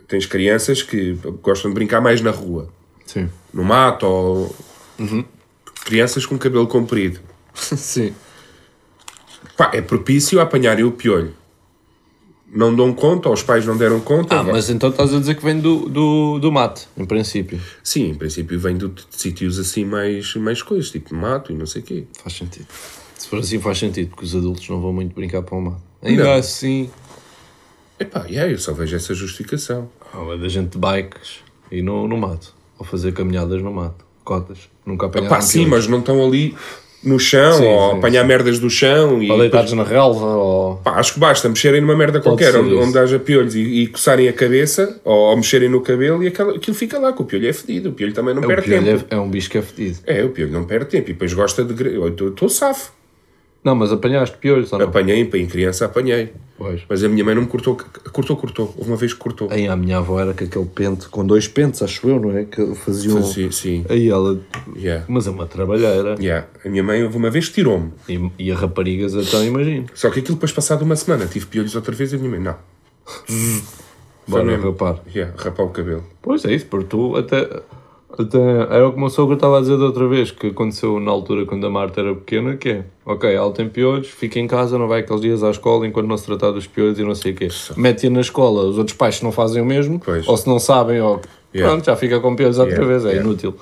tens 0.09 0.25
crianças 0.25 0.83
que 0.83 1.19
gostam 1.43 1.71
de 1.71 1.75
brincar 1.75 2.01
mais 2.01 2.21
na 2.21 2.31
rua, 2.31 2.69
Sim. 3.05 3.29
no 3.53 3.65
mato, 3.65 4.07
ou 4.07 4.57
Uhum. 4.99 5.25
crianças 5.85 6.25
com 6.25 6.39
cabelo 6.39 6.67
comprido. 6.69 7.19
Sim. 7.55 8.15
Pá, 9.57 9.71
é 9.75 9.81
propício 9.81 10.39
a 10.39 10.43
apanharem 10.45 10.85
o 10.85 10.93
piolho. 10.93 11.35
Não 12.53 12.75
dão 12.75 12.93
conta, 12.93 13.29
ou 13.29 13.35
os 13.35 13.43
pais 13.43 13.67
não 13.67 13.77
deram 13.77 14.01
conta. 14.01 14.39
Ah, 14.39 14.43
vá. 14.43 14.53
mas 14.53 14.71
então 14.71 14.89
estás 14.91 15.13
a 15.13 15.19
dizer 15.19 15.35
que 15.35 15.45
vem 15.45 15.59
do, 15.61 15.89
do, 15.89 16.39
do 16.39 16.53
mato, 16.53 16.89
em 16.97 17.05
princípio. 17.05 17.61
Sim, 17.83 18.11
em 18.11 18.15
princípio 18.15 18.59
vem 18.59 18.77
do- 18.77 18.89
de, 18.89 19.05
sítios 19.11 19.59
assim 19.59 19.85
mais, 19.85 20.35
mais 20.37 20.63
coisas, 20.63 20.91
tipo 20.91 21.15
mato 21.15 21.53
e 21.53 21.57
não 21.57 21.67
sei 21.67 21.83
o 21.83 21.85
quê. 21.85 22.05
Faz 22.23 22.37
sentido. 22.37 22.67
Se 23.19 23.29
for 23.29 23.41
assim, 23.41 23.59
faz 23.59 23.79
sentido, 23.79 24.11
porque 24.11 24.25
os 24.25 24.35
adultos 24.37 24.69
não 24.69 24.81
vão 24.81 24.93
muito 24.93 25.15
brincar 25.15 25.43
para 25.43 25.57
o 25.57 25.61
mato. 25.61 25.83
Ainda 26.03 26.25
Não. 26.25 26.33
assim, 26.35 26.89
Epá, 27.99 28.27
yeah, 28.27 28.51
eu 28.53 28.59
só 28.59 28.73
vejo 28.73 28.95
essa 28.95 29.13
justificação. 29.15 29.89
há 30.13 30.19
uma 30.21 30.37
da 30.37 30.49
gente 30.49 30.71
de 30.73 30.79
bikes 30.79 31.41
e 31.73 31.83
no, 31.83 32.07
no 32.07 32.17
mato. 32.17 32.55
Ou 32.79 32.85
fazer 32.87 33.13
caminhadas 33.13 33.61
no 33.63 33.73
mato. 33.73 34.05
Cotas. 34.23 34.69
Nunca 34.85 35.07
apanharam 35.07 35.31
Pá, 35.35 35.41
sim, 35.41 35.67
mas 35.67 35.87
não 35.89 35.99
estão 36.01 36.25
ali 36.25 36.55
no 37.07 37.19
chão, 37.21 37.53
Sim, 37.55 37.65
ou 37.67 37.91
sim, 37.93 37.99
apanhar 37.99 38.25
merdas 38.25 38.59
do 38.59 38.69
chão 38.69 39.23
e 39.23 39.31
Ou 39.31 39.39
deitados 39.39 39.73
na 39.73 39.85
relva, 39.85 40.27
ou... 40.27 40.77
Pá, 40.77 40.93
acho 40.99 41.15
que 41.15 41.21
basta 41.21 41.49
mexerem 41.49 41.81
numa 41.81 41.97
merda 41.97 42.21
qualquer 42.21 42.53
ser 42.53 42.59
onde, 42.59 42.75
onde 42.75 42.99
haja 42.99 43.19
piolhos 43.19 43.55
e, 43.55 43.61
e 43.61 43.87
coçarem 43.87 44.29
a 44.29 44.33
cabeça 44.33 45.01
ou, 45.05 45.15
ou 45.15 45.37
mexerem 45.37 45.69
no 45.69 45.81
cabelo 45.81 46.23
e 46.23 46.27
aquela, 46.27 46.57
aquilo 46.57 46.77
fica 46.77 46.99
lá, 46.99 47.13
que 47.13 47.23
o 47.23 47.25
piolho 47.25 47.49
é 47.49 47.53
fedido, 47.53 47.91
o 47.91 47.93
piolho 47.93 48.13
também 48.13 48.35
não 48.35 48.43
É, 48.43 48.47
perde 48.47 48.69
tempo. 48.69 49.05
é, 49.09 49.15
é 49.15 49.19
um 49.19 49.31
bicho 49.31 49.49
que 49.49 49.59
é 49.59 49.63
fedido. 49.63 49.99
É. 50.07 50.25
o 50.25 50.31
piolho 50.31 50.53
não 50.53 50.65
perde 50.65 50.87
tempo 50.87 51.09
e 51.11 51.13
depois 51.13 51.33
gosta 51.33 51.65
de. 51.65 51.95
Eu 51.95 52.09
estou 52.09 52.49
safo. 52.49 52.93
Não, 53.67 53.75
mas 53.75 53.91
apanhaste 53.91 54.37
piolhos 54.37 54.73
ou 54.73 54.79
não? 54.79 54.87
Apanhei, 54.87 55.21
em 55.21 55.47
criança 55.49 55.87
apanhei. 55.87 56.33
Pois. 56.57 56.83
Mas 56.89 57.03
a 57.03 57.09
minha 57.09 57.25
mãe 57.25 57.35
não 57.35 57.43
me 57.43 57.49
cortou, 57.49 57.77
cortou, 58.13 58.37
cortou. 58.37 58.73
Houve 58.77 58.91
uma 58.91 58.97
vez 58.97 59.13
que 59.13 59.19
cortou. 59.19 59.49
Aí 59.51 59.67
a 59.67 59.75
minha 59.75 59.99
avó 59.99 60.21
era 60.21 60.33
com 60.33 60.45
aquele 60.45 60.67
pente, 60.67 61.09
com 61.09 61.27
dois 61.27 61.49
pentes, 61.49 61.83
acho 61.83 62.09
eu, 62.09 62.21
não 62.21 62.31
é? 62.31 62.45
Que 62.45 62.77
faziam... 62.77 63.21
Sim, 63.25 63.51
sim. 63.51 63.85
Aí 63.89 64.09
ela... 64.09 64.41
Yeah. 64.77 65.05
Mas 65.09 65.27
é 65.27 65.31
uma 65.31 65.49
trabalheira. 65.49 66.15
Yeah. 66.21 66.47
A 66.65 66.69
minha 66.69 66.85
mãe 66.85 67.03
houve 67.03 67.17
uma 67.17 67.29
vez 67.29 67.49
tirou-me. 67.49 67.91
E, 68.09 68.31
e 68.39 68.53
a 68.53 68.55
raparigas 68.55 69.15
então, 69.15 69.45
imagino. 69.45 69.87
Só 69.95 70.11
que 70.11 70.21
aquilo 70.21 70.37
depois 70.37 70.53
passado 70.53 70.83
uma 70.83 70.95
semana 70.95 71.27
tive 71.27 71.47
piolhos 71.47 71.75
outra 71.75 71.93
vez 71.93 72.13
e 72.13 72.15
a 72.15 72.19
minha 72.21 72.31
mãe, 72.31 72.41
não. 72.41 72.57
Bora 74.29 74.57
rapar. 74.57 75.01
Yeah, 75.13 75.35
rapar 75.37 75.67
o 75.67 75.71
cabelo. 75.71 76.05
Pois 76.23 76.45
é 76.45 76.55
isso, 76.55 76.67
porque 76.67 76.87
tu 76.87 77.17
até, 77.17 77.49
até 78.23 78.39
era 78.39 78.89
o 78.89 78.93
que 78.93 78.97
o 78.97 79.01
meu 79.01 79.11
sogro 79.11 79.35
estava 79.35 79.59
a 79.59 79.61
dizer 79.61 79.77
da 79.79 79.85
outra 79.87 80.07
vez, 80.09 80.31
que 80.31 80.49
aconteceu 80.49 80.99
na 81.01 81.11
altura 81.11 81.45
quando 81.47 81.67
a 81.67 81.71
Marta 81.71 82.01
era 82.01 82.15
pequena, 82.15 82.57
que 82.57 82.69
é, 82.69 82.85
ok, 83.05 83.33
ela 83.35 83.51
tem 83.53 83.69
piolhos, 83.69 84.09
fica 84.09 84.39
em 84.39 84.47
casa, 84.47 84.79
não 84.79 84.89
vai 84.89 85.01
aqueles 85.01 85.21
dias 85.23 85.43
à 85.43 85.51
escola 85.51 85.87
enquanto 85.87 86.07
não 86.07 86.17
se 86.17 86.27
tratar 86.27 86.51
dos 86.51 86.67
piolhos 86.67 86.99
e 86.99 87.03
não 87.03 87.15
sei 87.15 87.33
o 87.33 87.35
quê. 87.35 87.49
Mete-a 87.77 88.11
na 88.11 88.21
escola, 88.21 88.63
os 88.65 88.79
outros 88.79 88.97
pais 88.97 89.17
se 89.17 89.25
não 89.25 89.33
fazem 89.33 89.63
o 89.63 89.67
mesmo, 89.67 90.01
Pois. 90.05 90.27
ou 90.27 90.37
se 90.37 90.47
não 90.49 90.59
sabem, 90.59 91.01
ou 91.01 91.21
Yeah. 91.55 91.73
pronto, 91.73 91.87
já 91.87 91.97
fica 91.97 92.21
com 92.21 92.37
piolhos 92.37 92.59
outra 92.59 92.75
Yeah, 92.75 92.93
vez, 92.93 93.05
é 93.07 93.09
yeah. 93.17 93.27
inútil. 93.27 93.55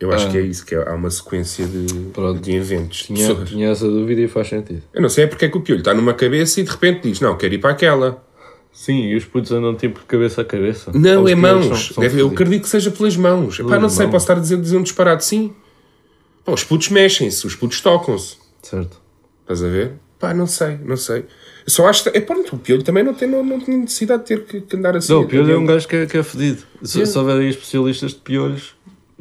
Eu 0.00 0.10
acho 0.12 0.30
que 0.30 0.38
é 0.38 0.40
isso, 0.40 0.64
que 0.64 0.74
é- 0.74 0.88
há 0.88 0.94
uma 0.94 1.10
sequência 1.10 1.66
de, 1.66 1.86
Ah. 1.94 2.10
Pronto. 2.14 2.40
de 2.40 2.52
eventos. 2.56 3.02
Tinha, 3.02 3.34
tinha 3.44 3.68
essa 3.68 3.86
dúvida 3.86 4.22
e 4.22 4.26
faz 4.28 4.48
sentido. 4.48 4.82
Eu 4.94 5.02
não 5.02 5.10
sei 5.10 5.24
é 5.24 5.26
porque 5.26 5.44
é 5.44 5.48
que 5.48 5.58
o 5.58 5.60
piolho 5.60 5.80
está 5.80 5.92
numa 5.92 6.14
cabeça 6.14 6.58
e 6.58 6.62
de 6.64 6.70
repente 6.70 7.08
diz, 7.08 7.20
não, 7.20 7.36
quero 7.36 7.52
ir 7.54 7.58
para 7.58 7.70
aquela. 7.70 8.24
Sim, 8.72 9.02
e 9.08 9.16
os 9.16 9.24
putos 9.24 9.50
andam 9.52 9.74
tipo 9.74 10.00
de 10.00 10.06
cabeça 10.06 10.40
a 10.40 10.44
cabeça. 10.44 10.90
Não, 10.94 11.28
é 11.28 11.34
mãos. 11.34 11.66
são- 11.66 11.76
são 11.94 12.02
Deve- 12.02 12.20
eu 12.20 12.28
acredito 12.28 12.62
que 12.62 12.68
seja 12.68 12.90
pelas 12.90 13.16
mãos. 13.16 13.58
Epá, 13.58 13.68
Pelas 13.68 13.82
não 13.82 13.88
sei, 13.88 14.06
posso 14.06 14.24
estar 14.24 14.36
a 14.36 14.40
dizer, 14.40 14.58
dizer 14.60 14.76
um 14.76 14.82
disparate 14.82 15.24
sim. 15.24 15.52
Pá, 16.44 16.52
os 16.52 16.64
putos 16.64 16.88
mexem-se, 16.88 17.46
os 17.46 17.54
putos 17.54 17.80
tocam-se. 17.80 18.36
Certo. 18.62 18.98
Estás 19.42 19.62
a 19.62 19.68
ver? 19.68 19.92
Pá, 20.18 20.32
não 20.32 20.46
sei, 20.46 20.78
não 20.84 20.96
sei. 20.96 21.20
Eu 21.20 21.24
Só 21.66 21.86
acho 21.88 22.04
que. 22.04 22.16
É, 22.16 22.20
pronto, 22.20 22.54
o 22.54 22.58
piolho 22.58 22.82
também 22.82 23.02
não 23.02 23.12
tem, 23.14 23.28
não, 23.28 23.44
não 23.44 23.60
tem 23.60 23.76
necessidade 23.78 24.22
de 24.22 24.28
ter 24.28 24.44
que, 24.44 24.60
que 24.60 24.76
andar 24.76 24.96
assim. 24.96 25.12
Não, 25.12 25.22
o 25.22 25.26
piolho 25.26 25.52
é 25.52 25.56
um 25.58 25.66
gajo 25.66 25.86
que 25.88 25.96
é, 25.96 26.06
que 26.06 26.16
é 26.16 26.22
fedido. 26.22 26.62
Se, 26.82 27.04
se 27.04 27.18
houver 27.18 27.36
aí 27.38 27.48
especialistas 27.48 28.12
de 28.12 28.18
piolhos 28.18 28.74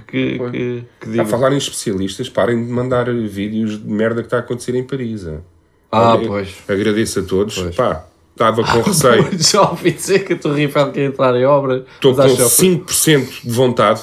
que, 0.07 0.37
que, 0.51 0.83
que 1.01 1.19
A 1.19 1.25
falar 1.25 1.51
em 1.53 1.57
especialistas, 1.57 2.29
parem 2.29 2.65
de 2.65 2.71
mandar 2.71 3.11
vídeos 3.13 3.81
de 3.81 3.87
merda 3.89 4.21
que 4.21 4.27
está 4.27 4.37
a 4.37 4.39
acontecer 4.41 4.75
em 4.75 4.83
Paris. 4.83 5.25
hein? 5.25 5.39
Ah, 5.91 6.13
Olha, 6.15 6.27
pois. 6.27 6.55
Agradeço 6.67 7.19
a 7.19 7.23
todos. 7.23 7.55
Pois. 7.57 7.75
Pá, 7.75 8.05
estava 8.39 8.63
com 8.63 8.81
receio. 8.81 9.27
Já 9.37 9.69
ouvi 9.69 9.91
dizer 9.91 10.23
que 10.25 10.33
a 10.33 10.37
Torre 10.37 10.63
Eiffel 10.63 10.91
quer 10.91 11.05
entrar 11.05 11.35
em 11.35 11.45
obra. 11.45 11.85
Estou 11.95 12.13
com 12.15 12.21
mas 12.21 12.31
acho 12.39 12.55
que- 12.55 12.61
5% 12.63 13.41
de 13.43 13.51
vontade 13.51 14.01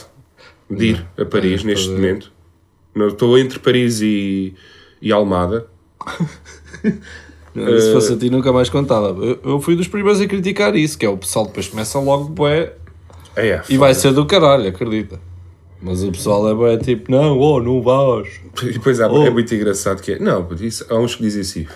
de 0.70 0.86
ir 0.90 1.06
a 1.18 1.24
Paris 1.24 1.62
É, 1.62 1.66
neste 1.66 1.88
ver. 1.88 1.94
momento. 1.94 2.32
Estou 3.08 3.38
entre 3.38 3.58
Paris 3.58 4.00
e, 4.02 4.54
e 5.00 5.10
Almada. 5.12 5.66
Se 7.54 7.92
fosse 7.92 8.12
a 8.12 8.16
ti, 8.16 8.28
nunca 8.28 8.52
mais 8.52 8.68
contava. 8.68 9.16
Eu, 9.42 9.60
fui 9.60 9.74
dos 9.76 9.88
primeiros 9.88 10.20
a 10.20 10.26
criticar 10.26 10.76
isso, 10.76 10.98
que 10.98 11.06
é 11.06 11.08
o 11.08 11.16
pessoal 11.16 11.46
depois 11.46 11.66
começa 11.68 11.98
logo 11.98 12.24
bué 12.24 12.74
É, 13.34 13.48
é, 13.48 13.62
e 13.70 13.78
vai 13.78 13.94
ser 13.94 14.12
do 14.12 14.26
caralho, 14.26 14.68
acredita. 14.68 15.18
Mas 15.80 16.02
o 16.02 16.10
pessoal 16.12 16.46
é 16.50 16.54
bué 16.54 16.76
tipo, 16.76 17.10
não, 17.10 17.38
oh, 17.38 17.60
não 17.60 17.80
vais. 17.82 18.28
E 18.62 18.72
depois 18.72 19.00
há, 19.00 19.10
Oh. 19.10 19.22
é 19.26 19.30
muito 19.30 19.54
engraçado 19.54 20.02
que 20.02 20.12
é. 20.12 20.18
Não, 20.18 20.46
isso, 20.60 20.84
há 20.90 20.96
uns 20.98 21.14
que 21.14 21.22
dizem 21.22 21.40
assim. 21.40 21.66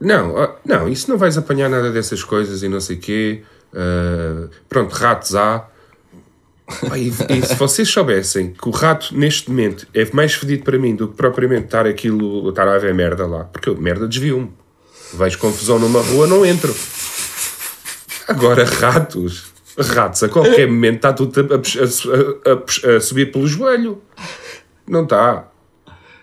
Não, 0.00 0.54
não, 0.64 0.88
isso 0.88 1.10
não 1.10 1.18
vais 1.18 1.36
apanhar 1.36 1.68
nada 1.68 1.90
dessas 1.90 2.24
coisas 2.24 2.62
e 2.62 2.68
não 2.68 2.80
sei 2.80 2.96
quê. 2.96 3.42
ah, 3.74 4.48
pronto, 4.68 4.92
ratos 4.94 5.34
há. 5.34 5.66
E, 6.96 7.08
e 7.38 7.42
se 7.46 7.54
vocês 7.56 7.88
soubessem 7.88 8.52
que 8.52 8.68
o 8.68 8.70
rato 8.70 9.12
neste 9.16 9.50
momento 9.50 9.86
é 9.92 10.08
mais 10.12 10.34
fedido 10.34 10.62
para 10.62 10.78
mim 10.78 10.94
do 10.94 11.08
que 11.08 11.16
propriamente 11.16 11.64
estar 11.64 11.84
aquilo, 11.84 12.48
estar 12.48 12.66
a 12.68 12.76
haver 12.76 12.94
merda 12.94 13.26
lá, 13.26 13.44
porque 13.44 13.68
eu 13.68 13.76
merda 13.76 14.06
desvio-me. 14.06 14.52
Vejo 15.12 15.36
confusão 15.38 15.78
numa 15.80 16.00
rua, 16.00 16.28
não 16.28 16.46
entro. 16.46 16.72
Agora, 18.28 18.64
ratos, 18.64 19.52
ratos, 19.76 20.22
a 20.22 20.28
qualquer 20.28 20.66
momento 20.70 20.96
está 20.96 21.12
tudo 21.12 21.40
a, 21.40 21.56
a- 21.56 22.52
a- 22.52 22.92
a- 22.92 22.96
a 22.96 23.00
subir 23.00 23.32
pelo 23.32 23.46
joelho. 23.48 24.00
Não 24.86 25.02
está. 25.02 25.48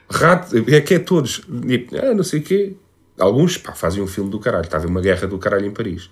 Rato, 0.10 0.56
é 0.70 0.80
que 0.82 0.94
é 0.94 1.00
todos. 1.00 1.42
Tipo, 1.68 1.98
ah, 1.98 2.14
não 2.14 2.24
sei 2.24 2.40
o 2.40 2.44
quê. 2.44 2.74
Alguns 3.18 3.58
pá, 3.58 3.74
fazem 3.74 4.02
um 4.02 4.08
filme 4.08 4.30
do 4.30 4.40
caralho. 4.40 4.64
Está 4.66 4.78
a 4.78 4.80
haver 4.80 4.90
uma 4.90 5.02
guerra 5.02 5.28
do 5.28 5.38
caralho 5.40 5.66
em 5.66 5.72
Paris. 5.72 6.10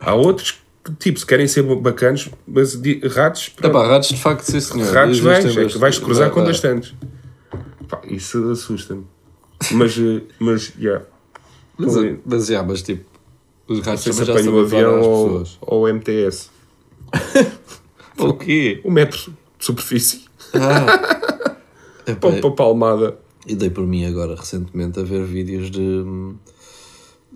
Há 0.00 0.14
outros 0.14 0.58
que, 0.84 0.92
tipo, 0.94 1.18
se 1.18 1.24
querem 1.26 1.46
ser 1.46 1.62
bacanos, 1.76 2.28
mas 2.46 2.80
di- 2.80 3.00
ratos. 3.06 3.48
pronto. 3.50 3.70
Epá, 3.76 3.86
ratos 3.86 4.08
de 4.08 4.20
facto, 4.20 4.42
sim 4.42 4.60
senhor. 4.60 4.92
ratos 4.92 5.20
vais, 5.20 5.56
é 5.56 5.64
que 5.66 5.78
vais 5.78 5.98
cruzar 5.98 6.28
Vai, 6.30 6.34
com 6.34 6.44
bastantes. 6.44 6.94
Pá, 7.88 8.00
isso 8.08 8.50
assusta-me. 8.50 9.06
Mas, 9.70 9.96
eh, 9.96 10.22
mas, 10.40 10.72
yeah. 10.78 11.04
Mas, 11.78 11.94
Não 11.94 12.18
mas, 12.26 12.48
yeah, 12.48 12.66
mas 12.68 12.82
tipo, 12.82 13.04
os 13.68 13.78
ratos 13.80 14.02
sei 14.02 14.12
se 14.12 14.26
também 14.26 14.42
já 14.44 14.50
o 14.50 14.58
avião 14.60 15.00
ou, 15.00 15.44
ou 15.60 15.82
o 15.84 15.88
MTS. 15.88 16.50
O 18.18 18.34
quê? 18.34 18.80
O 18.84 18.90
metro 18.90 19.18
de 19.58 19.64
superfície. 19.64 20.24
Epá, 22.06 22.28
Para, 22.30 22.40
para 22.40 22.50
Palmada. 22.50 23.16
E 23.46 23.54
dei 23.54 23.70
por 23.70 23.86
mim 23.86 24.04
agora 24.04 24.36
recentemente 24.36 25.00
a 25.00 25.02
ver 25.02 25.24
vídeos 25.24 25.70
de, 25.70 26.04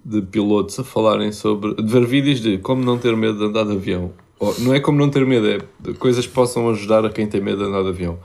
de 0.05 0.23
pilotos 0.23 0.79
a 0.79 0.85
falarem 0.85 1.33
sobre. 1.33 1.75
de 1.75 1.83
ver 1.93 2.07
vídeos 2.07 2.41
de 2.41 2.59
como 2.59 2.85
não 2.85 2.97
ter 2.99 3.17
medo 3.17 3.39
de 3.39 3.45
andar 3.45 3.65
de 3.65 3.73
avião. 3.73 4.13
Ou, 4.39 4.55
não 4.61 4.75
é 4.75 4.81
como 4.81 4.99
não 4.99 5.09
ter 5.11 5.25
medo, 5.27 5.49
é 5.49 5.93
coisas 5.99 6.27
que 6.27 6.33
possam 6.33 6.69
ajudar 6.71 7.05
a 7.05 7.11
quem 7.11 7.27
tem 7.27 7.41
medo 7.41 7.59
de 7.59 7.65
andar 7.65 7.83
de 7.83 7.89
avião. 7.89 8.19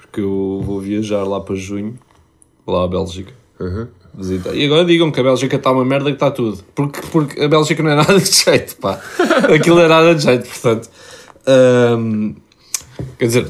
Porque 0.00 0.20
eu 0.20 0.60
vou 0.64 0.80
viajar 0.80 1.22
lá 1.24 1.40
para 1.40 1.54
junho, 1.54 1.98
lá 2.66 2.84
à 2.84 2.88
Bélgica. 2.88 3.32
Visitar. 4.14 4.54
E 4.54 4.64
agora 4.64 4.84
digam 4.84 5.10
que 5.12 5.20
a 5.20 5.22
Bélgica 5.22 5.56
está 5.56 5.70
uma 5.70 5.84
merda 5.84 6.06
que 6.06 6.16
está 6.16 6.30
tudo. 6.30 6.58
Porque, 6.74 7.00
porque 7.12 7.40
a 7.40 7.46
Bélgica 7.48 7.82
não 7.82 7.90
é 7.90 7.94
nada 7.94 8.18
de 8.18 8.24
jeito, 8.32 8.76
pá. 8.76 9.00
Aquilo 9.54 9.78
é 9.78 9.86
nada 9.86 10.14
de 10.14 10.22
jeito, 10.24 10.48
portanto. 10.48 10.88
Hum, 11.46 12.34
quer 13.18 13.26
dizer, 13.26 13.46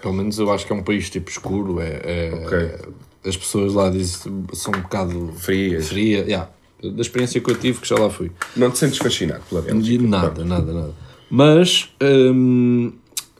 pelo 0.00 0.14
menos 0.14 0.38
eu 0.38 0.50
acho 0.52 0.64
que 0.64 0.72
é 0.72 0.76
um 0.76 0.82
país 0.82 1.10
tipo 1.10 1.28
escuro. 1.30 1.80
É, 1.80 2.00
é- 2.04 2.42
Ok. 2.46 2.92
As 3.28 3.36
pessoas 3.36 3.72
lá 3.74 3.90
dizem, 3.90 4.44
são 4.52 4.72
um 4.74 4.80
bocado 4.80 5.32
Frias. 5.38 5.88
fria. 5.88 6.18
yeah. 6.24 6.48
Da 6.82 7.00
experiência 7.02 7.40
que 7.40 7.50
eu 7.50 7.56
tive, 7.56 7.80
que 7.80 7.88
já 7.88 7.96
lá 7.98 8.08
fui. 8.08 8.30
Não 8.56 8.70
te 8.70 8.78
sentes 8.78 8.98
fascinado 8.98 9.42
pela 9.48 9.60
Bélgica? 9.62 10.06
nada, 10.06 10.44
nada, 10.44 10.72
nada. 10.72 10.94
Mas, 11.28 11.88
hum, 12.00 12.92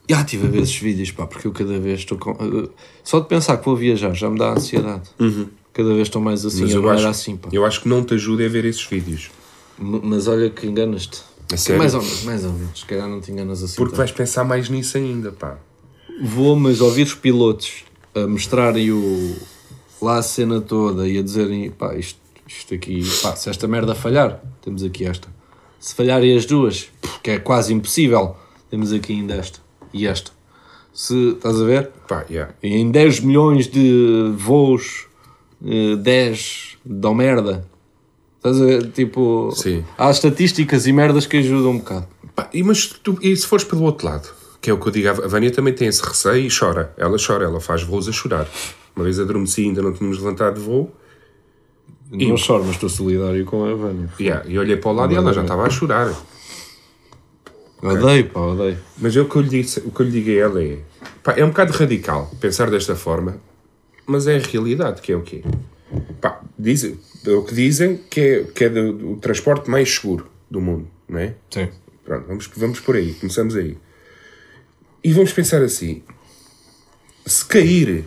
já 0.09 0.21
estive 0.21 0.47
a 0.47 0.49
ver 0.49 0.61
esses 0.61 0.75
vídeos, 0.75 1.11
pá, 1.11 1.25
porque 1.25 1.47
eu 1.47 1.51
cada 1.53 1.79
vez 1.79 1.99
estou 1.99 2.17
com. 2.17 2.31
uh, 2.31 2.69
só 3.03 3.19
de 3.21 3.27
pensar 3.27 3.57
que 3.57 3.65
vou 3.65 3.75
viajar 3.77 4.13
já 4.13 4.29
me 4.29 4.37
dá 4.37 4.51
ansiedade. 4.51 5.09
Cada 5.73 5.89
vez 5.93 6.01
estou 6.09 6.21
mais 6.21 6.43
assim, 6.45 6.63
Mas 6.63 6.73
eu 6.73 6.89
acho, 6.89 7.07
assim, 7.07 7.37
pá. 7.37 7.47
eu 7.51 7.65
acho 7.65 7.81
que 7.81 7.87
não 7.87 8.03
te 8.03 8.13
ajuda 8.15 8.45
a 8.45 8.49
ver 8.49 8.65
esses 8.65 8.83
vídeos. 8.85 9.29
M- 9.79 10.01
Mas 10.03 10.27
olha 10.27 10.49
que 10.49 10.67
enganas-te. 10.67 11.21
Mais 11.77 11.93
ou 11.95 12.01
menos, 12.01 12.23
mais 12.25 12.43
ou 12.45 12.51
menos. 12.53 12.79
Se 12.81 12.85
calhar 12.85 13.07
não 13.07 13.21
te 13.21 13.31
enganas 13.31 13.63
assim. 13.63 13.75
Porque 13.75 13.91
tanto. 13.91 13.97
vais 13.99 14.11
pensar 14.11 14.43
mais 14.43 14.67
nisso 14.69 14.97
ainda, 14.97 15.31
pá. 15.31 15.57
Vou, 16.21 16.55
mas 16.57 16.81
ouvir 16.81 17.03
os 17.07 17.13
pilotos 17.15 17.85
a 18.13 18.27
mostrarem 18.27 18.91
o, 18.91 19.35
lá 20.01 20.17
a 20.17 20.21
cena 20.21 20.61
toda 20.61 21.07
e 21.07 21.17
a 21.17 21.21
dizerem, 21.21 21.69
pá, 21.71 21.95
isto, 21.95 22.19
isto 22.47 22.73
aqui, 22.73 23.03
pá, 23.21 23.35
se 23.35 23.49
esta 23.49 23.67
merda 23.67 23.93
falhar, 23.93 24.41
temos 24.61 24.83
aqui 24.83 25.05
esta. 25.05 25.27
Se 25.79 25.95
falharem 25.95 26.35
as 26.37 26.45
duas, 26.45 26.89
que 27.23 27.31
é 27.31 27.39
quase 27.39 27.73
impossível, 27.73 28.35
temos 28.69 28.91
aqui 28.91 29.13
ainda 29.13 29.35
esta 29.35 29.59
e 29.93 30.07
esta. 30.07 30.31
Se, 30.93 31.29
estás 31.29 31.61
a 31.61 31.63
ver? 31.63 31.89
Pá, 32.07 32.25
yeah. 32.29 32.53
Em 32.61 32.89
10 32.91 33.21
milhões 33.21 33.67
de 33.67 34.33
voos, 34.35 35.07
eh, 35.65 35.95
10 35.95 36.77
dão 36.83 37.13
merda. 37.13 37.65
Estás 38.37 38.61
a 38.61 38.65
ver? 38.65 38.91
Tipo, 38.91 39.51
Sim. 39.55 39.83
há 39.97 40.09
estatísticas 40.09 40.87
e 40.87 40.93
merdas 40.93 41.25
que 41.25 41.37
ajudam 41.37 41.71
um 41.71 41.77
bocado. 41.77 42.07
Pá, 42.35 42.49
e, 42.53 42.63
mas 42.63 42.87
tu, 42.87 43.17
e 43.21 43.35
se 43.35 43.45
fores 43.45 43.65
pelo 43.65 43.83
outro 43.83 44.07
lado? 44.07 44.29
Que 44.61 44.69
é 44.69 44.73
o 44.73 44.79
que 44.79 44.87
eu 44.87 44.91
digo, 44.91 45.07
a 45.07 45.27
Vânia 45.27 45.51
também 45.51 45.73
tem 45.73 45.87
esse 45.87 46.01
receio 46.01 46.45
e 46.45 46.49
chora. 46.49 46.93
Ela 46.97 47.17
chora, 47.17 47.45
ela 47.45 47.61
faz 47.61 47.83
voos 47.83 48.09
a 48.09 48.11
chorar. 48.11 48.47
Uma 48.99 49.05
vez 49.05 49.17
adormeci, 49.17 49.61
ainda 49.61 49.81
não 49.81 49.93
tínhamos 49.93 50.17
levantado 50.17 50.55
de 50.55 50.59
voo. 50.59 50.93
Não 52.11 52.35
choro, 52.35 52.65
mas 52.65 52.73
estou 52.73 52.89
solidário 52.89 53.45
com 53.45 53.63
a 53.63 53.73
Vânia. 53.73 54.09
Yeah, 54.19 54.45
e 54.45 54.59
olhei 54.59 54.75
para 54.75 54.89
o 54.91 54.93
lado 54.93 55.13
e 55.13 55.15
ela 55.15 55.31
já 55.31 55.41
estava 55.41 55.63
a 55.63 55.69
chorar. 55.69 56.13
Odeio, 57.81 58.29
pá, 58.29 58.41
odeio. 58.41 58.77
Mas 58.97 59.15
eu, 59.15 59.23
o, 59.23 59.29
que 59.29 59.37
eu 59.37 59.41
lhe 59.41 59.49
disse, 59.49 59.79
o 59.79 59.91
que 59.91 60.01
eu 60.01 60.05
lhe 60.05 60.11
digo 60.11 60.29
a 60.31 60.33
ela 60.33 60.61
é... 60.61 60.79
Pá, 61.23 61.33
é 61.37 61.45
um 61.45 61.47
bocado 61.47 61.71
radical 61.71 62.29
pensar 62.41 62.69
desta 62.69 62.93
forma, 62.93 63.37
mas 64.05 64.27
é 64.27 64.35
a 64.35 64.39
realidade, 64.39 65.01
que 65.01 65.13
é 65.13 65.15
o 65.15 65.21
quê? 65.21 65.43
Pá, 66.19 66.41
dizem, 66.57 66.99
é 67.25 67.31
o 67.31 67.43
que 67.43 67.55
dizem 67.55 68.01
que 68.09 68.19
é, 68.19 68.43
que 68.43 68.65
é 68.65 68.69
do, 68.69 68.91
do 68.91 69.15
transporte 69.15 69.69
mais 69.69 69.89
seguro 69.89 70.27
do 70.51 70.59
mundo, 70.59 70.89
não 71.07 71.19
é? 71.19 71.35
Sim. 71.49 71.69
Pronto, 72.03 72.27
vamos, 72.27 72.49
vamos 72.53 72.79
por 72.81 72.97
aí, 72.97 73.13
começamos 73.13 73.55
aí. 73.55 73.77
E 75.01 75.13
vamos 75.13 75.31
pensar 75.31 75.61
assim: 75.61 76.03
se 77.25 77.45
cair, 77.45 78.03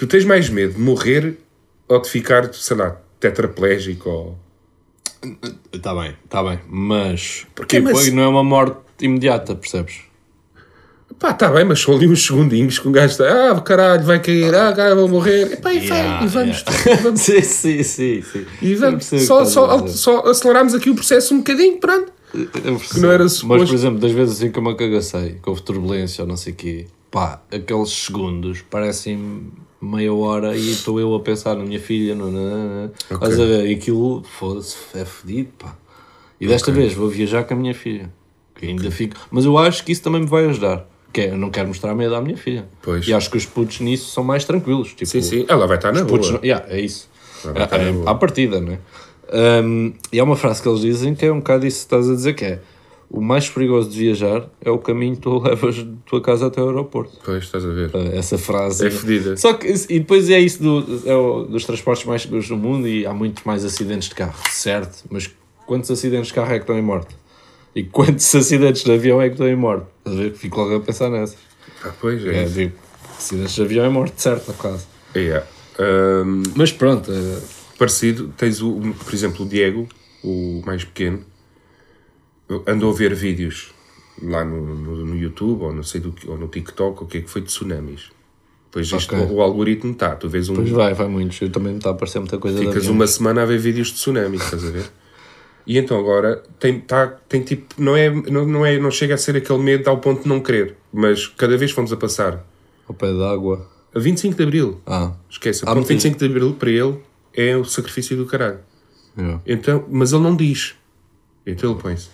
tu 0.00 0.06
tens 0.06 0.24
mais 0.24 0.48
medo 0.48 0.72
de 0.74 0.80
morrer 0.80 1.36
ou 1.86 2.00
de 2.00 2.08
ficar, 2.08 2.52
sei 2.54 2.74
lá, 2.74 2.96
tetraplégico 3.20 4.08
ou. 4.08 4.38
Está 5.70 5.94
bem, 5.94 6.16
está 6.24 6.42
bem. 6.42 6.58
Mas, 6.66 7.46
Porquê, 7.54 7.76
tipo, 7.82 7.92
mas- 7.92 8.10
não 8.10 8.22
é 8.22 8.28
uma 8.28 8.42
morte 8.42 8.78
imediata, 9.02 9.54
percebes? 9.54 9.96
Pá, 11.18 11.34
tá 11.34 11.50
bem, 11.50 11.64
mas 11.66 11.80
só 11.80 11.92
ali 11.92 12.08
uns 12.08 12.24
segundinhos 12.24 12.78
que 12.78 12.88
um 12.88 12.92
gajo 12.92 13.12
está, 13.12 13.50
ah, 13.50 13.60
caralho, 13.60 14.02
vai 14.04 14.20
cair, 14.22 14.54
ah, 14.54 14.72
caralho, 14.72 14.96
vou 15.00 15.08
morrer. 15.08 15.52
E, 15.52 15.56
pá, 15.56 15.74
e, 15.74 15.86
vai, 15.86 16.24
e 16.24 16.26
vamos, 16.28 16.64
vamos, 17.02 17.20
sim, 17.20 17.42
sim, 17.42 17.82
sim, 17.82 18.22
sim. 18.22 18.46
e 18.62 18.74
vamos. 18.74 19.04
Só, 19.04 19.42
que 19.44 19.50
só, 19.50 19.86
só 19.86 20.20
aceleramos 20.30 20.72
aqui 20.72 20.88
o 20.88 20.94
processo 20.94 21.34
um 21.34 21.38
bocadinho, 21.38 21.78
pronto. 21.78 22.10
Percebo. 22.32 23.00
não 23.02 23.10
era 23.10 23.24
Mas, 23.24 23.32
suposto. 23.34 23.66
por 23.66 23.74
exemplo, 23.74 23.98
das 23.98 24.12
vezes 24.12 24.38
assim 24.38 24.50
que 24.50 24.58
eu 24.58 24.62
me 24.62 24.70
acagacei, 24.70 25.38
que 25.42 25.50
houve 25.50 25.60
turbulência 25.60 26.22
ou 26.22 26.28
não 26.28 26.38
sei 26.38 26.54
o 26.54 26.56
quê, 26.56 26.86
pá, 27.10 27.42
aqueles 27.52 27.90
segundos 27.90 28.62
parecem 28.62 29.50
meia 29.80 30.12
hora 30.12 30.56
e 30.56 30.70
estou 30.72 31.00
eu 31.00 31.14
a 31.14 31.20
pensar 31.20 31.54
na 31.56 31.64
minha 31.64 31.80
filha, 31.80 32.14
na, 32.14 32.26
na. 32.26 32.90
Estás 33.10 33.38
a 33.40 33.44
ver? 33.44 33.66
E 33.70 33.74
aquilo, 33.74 34.22
foda-se, 34.38 34.76
é 34.94 35.04
fedido, 35.04 35.50
pá. 35.58 35.74
E 36.40 36.46
desta 36.46 36.70
vez 36.72 36.94
vou 36.94 37.08
viajar 37.08 37.44
com 37.44 37.54
a 37.54 37.56
minha 37.56 37.74
filha. 37.74 38.10
Que 38.54 38.66
ainda 38.66 38.90
fico. 38.90 39.16
Mas 39.30 39.44
eu 39.44 39.56
acho 39.56 39.84
que 39.84 39.92
isso 39.92 40.02
também 40.02 40.20
me 40.20 40.26
vai 40.26 40.46
ajudar. 40.46 40.86
Que 41.12 41.22
é, 41.22 41.30
eu 41.30 41.36
não 41.38 41.50
quero 41.50 41.68
mostrar 41.68 41.94
medo 41.94 42.14
à 42.14 42.20
minha 42.20 42.36
filha. 42.36 42.66
Pois. 42.82 43.06
E 43.08 43.12
acho 43.12 43.30
que 43.30 43.36
os 43.36 43.44
putos 43.46 43.80
nisso 43.80 44.10
são 44.10 44.22
mais 44.22 44.44
tranquilos. 44.44 44.90
Tipo, 44.90 45.06
Sim, 45.06 45.22
sim, 45.22 45.44
ela 45.48 45.66
vai 45.66 45.76
estar 45.76 45.92
na 45.92 46.00
boa. 46.04 46.08
Putos, 46.18 46.30
não- 46.30 46.40
yeah, 46.42 46.64
é 46.68 46.80
isso. 46.80 47.08
na 47.44 47.62
É, 47.76 47.92
boa. 47.92 48.10
à 48.10 48.14
partida, 48.14 48.60
não 48.60 48.72
é? 48.74 48.78
Um, 49.62 49.92
e 50.12 50.18
há 50.20 50.24
uma 50.24 50.36
frase 50.36 50.60
que 50.62 50.68
eles 50.68 50.80
dizem 50.80 51.14
que 51.14 51.24
é 51.24 51.32
um 51.32 51.38
bocado 51.38 51.66
isso 51.66 51.78
que 51.78 51.84
estás 51.84 52.08
a 52.10 52.14
dizer, 52.14 52.34
que 52.34 52.44
é 52.44 52.60
o 53.10 53.20
mais 53.20 53.48
perigoso 53.50 53.90
de 53.90 53.98
viajar 53.98 54.48
é 54.60 54.70
o 54.70 54.78
caminho 54.78 55.16
que 55.16 55.22
tu 55.22 55.38
levas 55.42 55.74
de 55.74 55.84
tua 56.06 56.20
casa 56.20 56.46
até 56.46 56.62
o 56.62 56.68
aeroporto. 56.68 57.18
Pois, 57.24 57.44
estás 57.44 57.64
a 57.64 57.68
ver. 57.68 57.90
Uh, 57.94 58.14
Essa 58.16 58.38
frase. 58.38 58.86
É 58.86 58.90
fedida. 58.90 59.36
Só 59.36 59.52
que, 59.54 59.66
e 59.88 59.98
depois 59.98 60.30
é 60.30 60.38
isso 60.38 60.62
do, 60.62 61.02
é 61.08 61.14
o- 61.14 61.44
dos 61.44 61.64
transportes 61.64 62.04
mais 62.06 62.22
seguros 62.22 62.48
do 62.48 62.56
mundo 62.56 62.86
e 62.86 63.04
há 63.04 63.12
muitos 63.12 63.42
mais 63.44 63.64
acidentes 63.64 64.08
de 64.08 64.14
carro, 64.14 64.38
certo? 64.50 65.04
Mas 65.10 65.28
quantos 65.66 65.90
acidentes 65.90 66.28
de 66.28 66.34
carro 66.34 66.52
é 66.52 66.58
que 66.58 66.62
estão 66.62 66.78
em 66.78 66.82
morte? 66.82 67.14
E 67.74 67.82
quantos 67.84 68.32
acidentes 68.34 68.84
de 68.84 68.92
avião 68.92 69.20
é 69.20 69.26
que 69.28 69.34
estão 69.34 69.48
em 69.48 69.56
morte? 69.56 69.86
Estás 69.98 70.16
a 70.16 70.22
ver? 70.22 70.32
Fico 70.34 70.60
logo 70.60 70.76
a 70.76 70.80
pensar 70.80 71.10
nessa. 71.10 71.34
Ah, 71.84 71.92
pois, 72.00 72.24
é. 72.24 72.44
É, 72.44 72.72
acidentes 73.18 73.54
de 73.54 73.62
avião 73.62 73.84
é 73.84 73.88
morte 73.88 74.20
certa, 74.22 74.52
quase. 74.52 74.86
É. 75.14 75.42
Ahm, 75.78 76.42
Mas 76.54 76.70
pronto, 76.72 77.10
parecido, 77.78 78.32
tens 78.36 78.60
o, 78.60 78.78
por 79.04 79.14
exemplo, 79.14 79.44
o 79.44 79.48
Diego, 79.48 79.88
o 80.22 80.62
mais 80.66 80.84
pequeno, 80.84 81.20
andou 82.66 82.90
a 82.92 82.94
ver 82.94 83.14
vídeos 83.14 83.72
lá 84.22 84.44
no, 84.44 84.60
no, 84.76 85.06
no 85.06 85.16
YouTube 85.16 85.62
ou, 85.62 85.72
não 85.72 85.82
sei 85.82 86.00
do, 86.00 86.12
que- 86.12 86.28
ou 86.28 86.36
no 86.38 86.48
TikTok, 86.48 87.04
o 87.04 87.06
que 87.06 87.18
é 87.18 87.20
que 87.22 87.30
foi 87.30 87.40
de 87.42 87.48
tsunamis. 87.48 88.10
Pois 88.72 88.86
isto, 88.92 89.14
Ok. 89.16 89.26
o, 89.34 89.40
algoritmo 89.40 89.92
está, 89.92 90.14
tu 90.14 90.28
vês 90.28 90.48
um, 90.48 90.54
pois 90.54 90.70
vai, 90.70 90.94
vai 90.94 91.08
muitos. 91.08 91.40
Eu 91.40 91.50
também 91.50 91.72
me 91.72 91.78
está 91.78 91.90
a 91.90 91.92
aparecer 91.92 92.20
muita 92.20 92.38
coisa 92.38 92.58
ficas 92.58 92.86
uma 92.86 93.06
semana 93.06 93.42
a 93.42 93.46
ver 93.46 93.58
vídeos 93.58 93.88
de 93.88 93.94
tsunami, 93.94 94.36
estás 94.36 94.64
a 94.64 94.70
ver? 94.70 94.84
E 95.66 95.76
então 95.76 95.98
agora 95.98 96.42
tem, 96.58 96.80
tá, 96.80 97.06
tem 97.28 97.42
tipo, 97.42 97.74
não 97.76 97.96
é, 97.96 98.08
não, 98.10 98.46
não 98.46 98.64
é, 98.64 98.78
não 98.78 98.90
chega 98.90 99.14
a 99.14 99.18
ser 99.18 99.36
aquele 99.36 99.58
medo 99.58 99.88
ao 99.90 99.98
ponto 99.98 100.22
de 100.22 100.28
não 100.28 100.40
querer, 100.40 100.76
mas 100.92 101.26
cada 101.26 101.56
vez 101.56 101.70
que 101.72 101.76
vamos 101.76 101.92
a 101.92 101.96
passar 101.96 102.46
Ao 102.88 102.94
pé 102.94 103.12
d'água. 103.12 103.68
a 103.94 103.98
25 103.98 104.36
de 104.36 104.42
Abril, 104.42 104.80
Ah, 104.86 105.12
esquece, 105.28 105.60
Há 105.64 105.70
a 105.70 105.74
ponto 105.74 105.76
muita 105.88 105.92
25 105.94 106.18
de 106.18 106.24
Abril 106.26 106.54
para 106.54 106.70
ele 106.70 106.98
é 107.34 107.56
o 107.56 107.64
sacrifício 107.64 108.16
do 108.16 108.24
caralho. 108.26 108.58
yeah. 109.18 109.40
Então, 109.46 109.84
mas 109.90 110.12
ele 110.12 110.22
não 110.22 110.34
diz. 110.36 110.74
Então 111.46 111.72
ele 111.72 111.80
põe-se. 111.80 112.08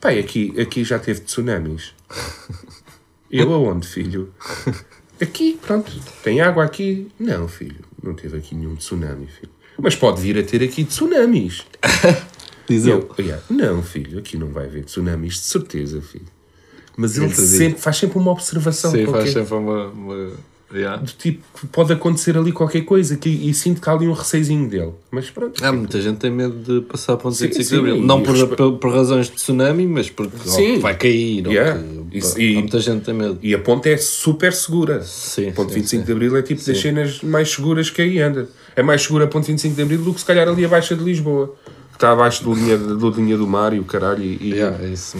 Pai, 0.00 0.18
aqui, 0.18 0.54
aqui 0.60 0.84
já 0.84 0.98
teve 0.98 1.20
tsunamis. 1.20 1.94
Eu 3.30 3.52
aonde, 3.52 3.86
filho? 3.86 4.32
Aqui, 5.20 5.58
pronto. 5.60 5.92
Tem 6.22 6.40
água 6.40 6.64
aqui? 6.64 7.10
Não, 7.18 7.46
filho. 7.46 7.84
Não 8.02 8.14
teve 8.14 8.38
aqui 8.38 8.54
nenhum 8.54 8.76
tsunami, 8.76 9.26
filho. 9.26 9.52
Mas 9.78 9.94
pode 9.94 10.20
vir 10.20 10.38
a 10.38 10.42
ter 10.42 10.62
aqui 10.62 10.84
tsunamis. 10.84 11.66
Diz 12.68 12.86
eu, 12.86 13.08
yeah, 13.18 13.42
não, 13.48 13.82
filho, 13.82 14.18
aqui 14.18 14.36
não 14.36 14.48
vai 14.48 14.66
haver 14.66 14.84
tsunamis, 14.84 15.34
de 15.34 15.40
certeza, 15.40 16.02
filho. 16.02 16.26
Mas 16.96 17.16
ele 17.16 17.34
sempre, 17.34 17.80
faz 17.80 17.96
sempre 17.96 18.18
uma 18.18 18.30
observação 18.30 18.90
Sim, 18.90 19.04
qualquer, 19.04 19.20
faz 19.22 19.32
sempre 19.32 19.54
uma. 19.54 19.86
uma... 19.86 20.32
Yeah. 20.70 20.98
do 21.02 21.10
tipo 21.12 21.42
pode 21.72 21.94
acontecer 21.94 22.36
ali 22.36 22.52
qualquer 22.52 22.82
coisa 22.82 23.16
que, 23.16 23.28
e 23.28 23.54
sinto 23.54 23.80
que 23.80 23.88
há 23.88 23.92
ali 23.94 24.06
um 24.06 24.12
receizinho 24.12 24.68
dele. 24.68 24.92
Mas 25.10 25.30
pronto. 25.30 25.64
Há 25.64 25.72
muita 25.72 25.98
gente 26.00 26.18
tem 26.18 26.30
medo 26.30 26.54
de 26.56 26.86
passar 26.86 27.16
para 27.16 27.30
Sim, 27.30 27.46
25 27.46 27.64
sim, 27.64 27.74
de 27.74 27.78
Abril. 27.80 28.02
Não 28.06 28.22
por, 28.22 28.34
respe- 28.34 28.54
por, 28.56 28.72
por 28.76 28.92
razões 28.92 29.26
de 29.26 29.32
tsunami, 29.32 29.86
mas 29.86 30.10
porque 30.10 30.36
vai 30.80 30.94
cair. 30.96 31.46
Yeah. 31.46 31.80
que- 32.10 32.18
Isso- 32.18 32.38
e- 32.40 32.54
muita 32.54 32.80
gente 32.80 33.02
tem 33.04 33.14
medo. 33.14 33.38
E 33.42 33.54
a 33.54 33.58
ponte 33.58 33.88
é 33.88 33.96
super 33.96 34.52
segura. 34.52 35.00
Sim, 35.02 35.48
a 35.48 35.52
ponte 35.52 35.70
sim, 35.72 35.80
25 35.80 36.00
sim. 36.02 36.06
de 36.06 36.12
Abril 36.12 36.36
é 36.36 36.42
tipo 36.42 36.62
das 36.62 36.78
cenas 36.78 37.22
mais 37.22 37.50
seguras 37.50 37.88
que 37.88 38.02
aí 38.02 38.18
anda. 38.20 38.46
É 38.76 38.82
mais 38.82 39.02
segura 39.02 39.24
a 39.24 39.28
ponte 39.28 39.46
25 39.46 39.74
de 39.74 39.82
Abril 39.82 40.02
do 40.02 40.12
que 40.12 40.20
se 40.20 40.26
calhar 40.26 40.46
ali 40.48 40.64
abaixo 40.66 40.94
de 40.94 41.02
Lisboa. 41.02 41.54
Que 41.92 41.96
está 41.96 42.12
abaixo 42.12 42.44
do 42.44 42.52
linha, 42.54 42.76
do 42.76 43.10
linha 43.10 43.36
do 43.38 43.46
mar 43.46 43.72
e 43.72 43.80
o 43.80 43.84
caralho. 43.84 44.22
E, 44.22 44.50
Yeah, 44.52 44.84
é 44.84 44.90
isso. 44.90 45.16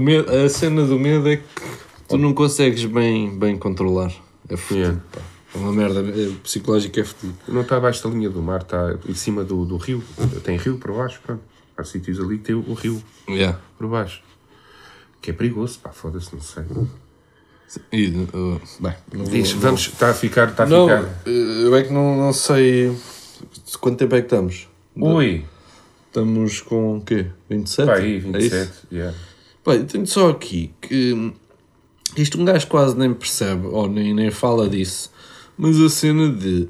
Medo- 0.00 0.30
a 0.30 0.48
cena 0.48 0.84
do 0.84 0.98
medo 0.98 1.28
é 1.28 1.36
que 1.36 1.42
tu 2.08 2.16
não 2.16 2.32
consegues 2.32 2.84
bem, 2.86 3.30
bem 3.38 3.56
controlar. 3.56 4.10
É 4.48 4.56
fodido. 4.56 4.86
Yeah. 4.86 5.00
pá. 5.12 5.20
É 5.54 5.58
uma 5.58 5.72
merda. 5.72 6.00
É, 6.00 6.30
psicológico 6.42 7.00
é 7.00 7.04
fodido. 7.04 7.38
Não 7.48 7.62
está 7.62 7.76
abaixo 7.76 8.02
da 8.06 8.14
linha 8.14 8.28
do 8.30 8.42
mar, 8.42 8.60
está 8.62 8.96
em 9.08 9.14
cima 9.14 9.42
do, 9.44 9.64
do 9.64 9.76
rio. 9.76 10.02
Tem 10.44 10.56
rio 10.58 10.78
por 10.78 10.92
baixo, 10.92 11.20
pronto. 11.24 11.42
Há 11.76 11.84
sítios 11.84 12.18
ali 12.20 12.38
que 12.38 12.44
tem 12.44 12.54
o, 12.54 12.64
o 12.68 12.74
rio 12.74 13.02
Yeah. 13.28 13.58
por 13.76 13.86
baixo. 13.88 14.22
Que 15.22 15.30
é 15.30 15.32
perigoso, 15.32 15.78
pá, 15.80 15.90
foda-se, 15.90 16.32
não 16.34 16.40
sei. 16.40 16.64
E, 17.92 18.06
uh, 18.08 18.60
bem, 18.80 18.94
não 19.12 19.24
vou- 19.26 19.34
Diz, 19.34 19.52
vamos, 19.52 19.80
está 19.82 20.10
a 20.10 20.14
ficar, 20.14 20.48
está 20.48 20.62
a 20.62 20.66
Não, 20.66 20.86
ficar. 20.88 21.02
eh, 21.26 21.64
eu 21.64 21.76
é 21.76 21.82
que 21.82 21.92
não, 21.92 22.16
não 22.16 22.32
sei 22.32 22.96
quanto 23.80 23.98
tempo 23.98 24.14
é 24.14 24.20
que 24.20 24.26
estamos. 24.26 24.68
Ui, 24.96 25.44
Estamos 26.06 26.62
com 26.62 26.96
o 26.96 27.00
quê? 27.02 27.26
27? 27.50 27.86
pá, 27.86 27.94
aí, 27.96 28.14
É 28.14 28.16
isso? 28.16 28.32
27. 28.32 28.72
yeah. 28.90 29.16
Pá, 29.62 29.74
eu 29.74 29.84
tenho 29.86 30.06
só 30.06 30.30
aqui 30.30 30.72
que 30.80 31.12
hum, 31.12 31.32
isto 32.22 32.40
um 32.40 32.44
gajo 32.44 32.66
quase 32.66 32.96
nem 32.96 33.12
percebe 33.14 33.66
ou 33.66 33.88
nem, 33.88 34.12
nem 34.14 34.30
fala 34.30 34.68
disso, 34.68 35.10
mas 35.56 35.80
a 35.80 35.88
cena 35.88 36.28
de 36.30 36.68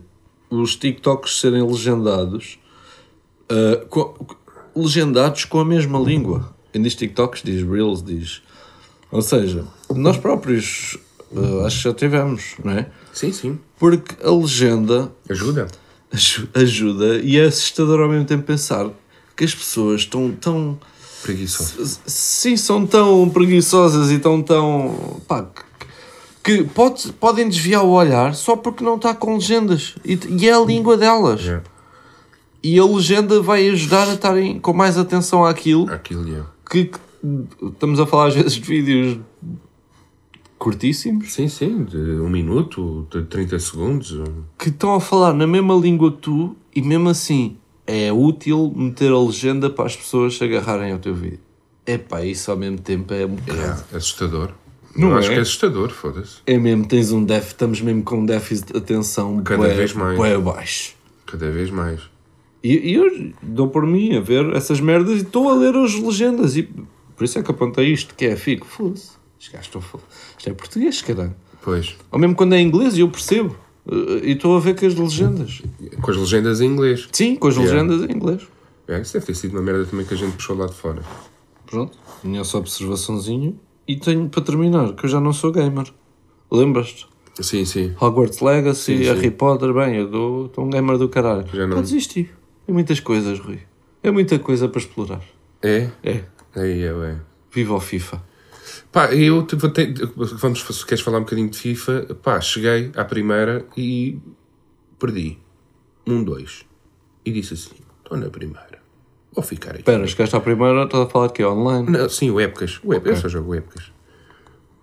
os 0.50 0.76
TikToks 0.76 1.40
serem 1.40 1.62
legendados 1.66 2.58
ah, 3.48 3.84
co- 3.88 4.14
legendados 4.74 5.44
com 5.44 5.58
a 5.60 5.64
mesma 5.64 5.98
língua. 5.98 6.54
Quem 6.72 6.82
diz 6.82 6.94
TikToks 6.94 7.42
diz 7.42 7.66
Reels, 7.68 8.02
diz. 8.02 8.42
Ou 9.10 9.22
seja, 9.22 9.64
nós 9.94 10.16
próprios 10.16 10.98
ah, 11.34 11.66
acho 11.66 11.78
que 11.78 11.84
já 11.84 11.94
tivemos, 11.94 12.54
não 12.64 12.72
é? 12.72 12.86
Sim, 13.12 13.32
sim. 13.32 13.58
Porque 13.78 14.14
a 14.24 14.30
legenda 14.30 15.10
Ajuda. 15.28 15.66
aju- 16.12 16.48
ajuda 16.54 17.18
e 17.18 17.36
é 17.38 17.44
assustador 17.44 18.00
ao 18.00 18.08
mesmo 18.08 18.24
tempo 18.26 18.44
pensar 18.44 18.88
que 19.36 19.44
as 19.44 19.54
pessoas 19.54 20.00
estão 20.02 20.30
tão. 20.32 20.78
Preguiçoso. 21.28 22.00
Sim, 22.06 22.56
são 22.56 22.86
tão 22.86 23.28
preguiçosas 23.28 24.10
e 24.10 24.18
tão 24.18 24.42
tão. 24.42 25.20
pá, 25.28 25.46
que, 26.42 26.64
que 26.64 26.64
pode, 26.64 27.12
podem 27.12 27.46
desviar 27.46 27.84
o 27.84 27.90
olhar 27.90 28.34
só 28.34 28.56
porque 28.56 28.82
não 28.82 28.96
está 28.96 29.14
com 29.14 29.34
legendas. 29.34 29.96
E, 30.02 30.18
e 30.26 30.48
é 30.48 30.54
a 30.54 30.60
língua 30.60 30.96
delas. 30.96 31.42
Yeah. 31.42 31.64
E 32.62 32.78
a 32.78 32.84
legenda 32.86 33.42
vai 33.42 33.68
ajudar 33.68 34.08
a 34.08 34.14
estarem 34.14 34.58
com 34.58 34.72
mais 34.72 34.96
atenção 34.96 35.44
àquilo 35.44 35.92
Aquilo, 35.92 36.26
yeah. 36.26 36.50
que, 36.68 36.86
que 36.86 36.98
estamos 37.62 38.00
a 38.00 38.06
falar 38.06 38.28
às 38.28 38.34
vezes 38.34 38.52
de 38.54 38.62
vídeos 38.62 39.18
curtíssimos 40.58 41.32
Sim, 41.32 41.46
sim, 41.46 41.84
de 41.84 41.96
um 41.96 42.30
minuto, 42.30 43.06
de 43.10 43.22
30 43.22 43.58
segundos. 43.58 44.18
que 44.58 44.70
estão 44.70 44.94
a 44.94 45.00
falar 45.00 45.34
na 45.34 45.46
mesma 45.46 45.74
língua 45.74 46.10
que 46.10 46.22
tu 46.22 46.56
e 46.74 46.80
mesmo 46.80 47.10
assim 47.10 47.58
é 47.88 48.12
útil 48.12 48.72
meter 48.76 49.10
a 49.10 49.18
legenda 49.18 49.68
para 49.70 49.86
as 49.86 49.96
pessoas 49.96 50.36
se 50.36 50.44
agarrarem 50.44 50.92
ao 50.92 50.98
teu 50.98 51.14
vídeo. 51.14 51.40
Epá, 51.86 52.22
isso 52.22 52.50
ao 52.50 52.56
mesmo 52.56 52.78
tempo 52.78 53.12
é 53.14 53.24
um 53.24 53.30
bocado. 53.30 53.84
É 53.92 53.96
assustador. 53.96 54.50
Não 54.94 55.16
acho 55.16 55.30
é? 55.30 55.32
que 55.34 55.38
é 55.38 55.42
assustador, 55.42 55.90
foda-se. 55.90 56.36
É 56.46 56.58
mesmo, 56.58 56.86
tens 56.86 57.10
um 57.12 57.24
déficit, 57.24 57.52
estamos 57.54 57.80
mesmo 57.80 58.02
com 58.02 58.18
um 58.18 58.26
déficit 58.26 58.72
de 58.72 58.78
atenção 58.78 59.42
Cada 59.42 59.62
bué- 59.62 59.74
vez 59.74 59.92
mais. 59.94 60.16
bué 60.18 60.36
baixo. 60.38 60.94
Cada 61.26 61.50
vez 61.50 61.70
mais. 61.70 62.00
E, 62.62 62.90
e 62.90 62.94
eu 62.94 63.32
dou 63.42 63.68
por 63.68 63.86
mim 63.86 64.16
a 64.16 64.20
ver 64.20 64.54
essas 64.54 64.80
merdas 64.80 65.20
e 65.20 65.22
estou 65.22 65.48
a 65.48 65.54
ler 65.54 65.74
as 65.76 65.94
legendas. 65.94 66.56
E 66.56 66.64
por 67.16 67.24
isso 67.24 67.38
é 67.38 67.42
que 67.42 67.50
apontei 67.50 67.86
isto, 67.92 68.14
que 68.14 68.26
é 68.26 68.36
fico, 68.36 68.66
foda-se. 68.66 69.12
Isto 69.40 69.80
é 70.46 70.52
português, 70.52 71.00
caralho. 71.00 71.34
Pois. 71.62 71.96
Ou 72.10 72.18
mesmo 72.18 72.34
quando 72.34 72.54
é 72.54 72.60
inglês, 72.60 72.98
eu 72.98 73.08
percebo. 73.08 73.56
E 74.22 74.32
estou 74.32 74.56
a 74.56 74.60
ver 74.60 74.78
com 74.78 74.86
as 74.86 74.94
legendas. 74.94 75.62
Com 76.02 76.10
as 76.10 76.16
legendas 76.16 76.60
em 76.60 76.66
inglês. 76.66 77.08
Sim, 77.12 77.36
com 77.36 77.48
as 77.48 77.56
Yeah. 77.56 77.74
legendas 77.82 78.08
em 78.10 78.14
inglês. 78.14 78.42
É, 78.86 79.00
isso 79.00 79.12
deve 79.14 79.26
ter 79.26 79.34
sido 79.34 79.52
uma 79.52 79.62
merda 79.62 79.84
também 79.86 80.04
que 80.06 80.14
a 80.14 80.16
gente 80.16 80.32
puxou 80.34 80.56
lá 80.56 80.66
de 80.66 80.74
fora. 80.74 81.02
Pronto, 81.66 81.96
tinha 82.22 82.40
essa 82.40 82.58
observaçãozinha. 82.58 83.54
E 83.86 83.96
tenho 83.96 84.28
para 84.28 84.42
terminar, 84.42 84.92
que 84.94 85.04
eu 85.06 85.08
já 85.08 85.20
não 85.20 85.32
sou 85.32 85.50
gamer. 85.50 85.86
Lembras-te? 86.50 87.06
Sim, 87.40 87.64
sim. 87.64 87.94
Hogwarts 88.00 88.40
Legacy, 88.40 88.80
Sim, 88.98 88.98
sim. 88.98 89.04
Harry 89.04 89.30
Potter, 89.30 89.72
bem, 89.72 89.96
eu 89.96 90.08
dou- 90.10 90.46
estou 90.46 90.64
um 90.64 90.70
gamer 90.70 90.98
do 90.98 91.08
caralho. 91.08 91.46
Já 91.52 91.66
não- 91.66 91.76
Pá, 91.76 91.82
desisti. 91.82 92.28
É 92.66 92.72
muitas 92.72 93.00
coisas, 93.00 93.38
Rui. 93.38 93.60
É 94.02 94.10
muita 94.10 94.38
coisa 94.38 94.68
para 94.68 94.80
explorar. 94.80 95.20
É? 95.62 95.88
É. 96.02 96.24
Aí 96.56 96.82
é, 96.82 96.86
é. 96.88 97.16
Viva 97.50 97.74
o 97.74 97.80
FIFA. 97.80 98.22
Pá, 98.90 99.12
eu 99.14 99.42
te- 99.42 99.54
vou 99.56 99.70
ter- 99.70 99.94
vamos, 100.16 100.60
se 100.62 100.86
queres 100.86 101.02
falar 101.04 101.18
um 101.18 101.22
bocadinho 101.22 101.50
de 101.50 101.58
FIFA, 101.58 102.06
pá, 102.22 102.40
cheguei 102.40 102.90
à 102.96 103.04
primeira 103.04 103.66
e 103.76 104.18
perdi. 104.98 105.38
Um, 106.06 106.24
dois. 106.24 106.64
E 107.24 107.30
disse 107.30 107.54
assim, 107.54 107.76
estou 108.02 108.16
na 108.16 108.30
primeira. 108.30 108.78
Vou 109.32 109.44
ficar 109.44 109.70
aqui. 109.70 109.80
Espera, 109.80 110.06
chegaste 110.06 110.34
à 110.34 110.40
primeira, 110.40 110.84
estás 110.84 111.04
a 111.04 111.06
falar 111.10 111.28
que 111.30 111.42
é 111.42 111.46
online. 111.46 111.90
Não, 111.90 112.08
sim, 112.08 112.30
o 112.30 112.40
Épocas. 112.40 112.80
O 112.82 112.92
Épocas, 112.94 112.96
Ok. 113.00 113.12
Eu 113.12 113.16
só 113.16 113.28
jogo 113.28 113.54
Épocas. 113.54 113.92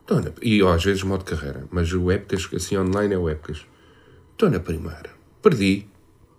Estou 0.01 0.21
na- 0.21 0.31
E 0.41 0.61
ó, 0.61 0.71
às 0.73 0.83
vezes 0.83 1.01
modo 1.01 1.25
carreira. 1.25 1.65
Mas 1.71 1.91
o 1.91 2.11
Épocas, 2.11 2.47
assim, 2.55 2.77
online 2.77 3.15
é 3.15 3.17
o 3.17 3.27
Épocas. 3.27 3.65
Estou 4.33 4.49
na 4.51 4.59
primeira. 4.59 5.09
Perdi. 5.41 5.87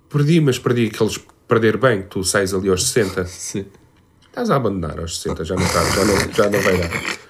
Perdi, 0.08 0.40
mas 0.40 0.56
perdi 0.58 0.86
aqueles 0.86 1.18
perder 1.48 1.76
bem, 1.76 2.02
que 2.02 2.08
tu 2.08 2.22
sais 2.22 2.54
ali 2.54 2.68
aos 2.68 2.84
60. 2.88 3.24
Sim. 3.26 3.66
Estás 4.28 4.50
a 4.50 4.56
abandonar 4.56 5.00
aos 5.00 5.18
60, 5.18 5.44
já 5.44 5.56
não, 5.56 5.62
está, 5.64 5.82
já 5.90 6.04
não, 6.04 6.32
já 6.32 6.50
não 6.50 6.60
vai 6.60 6.76
dar. 6.78 7.25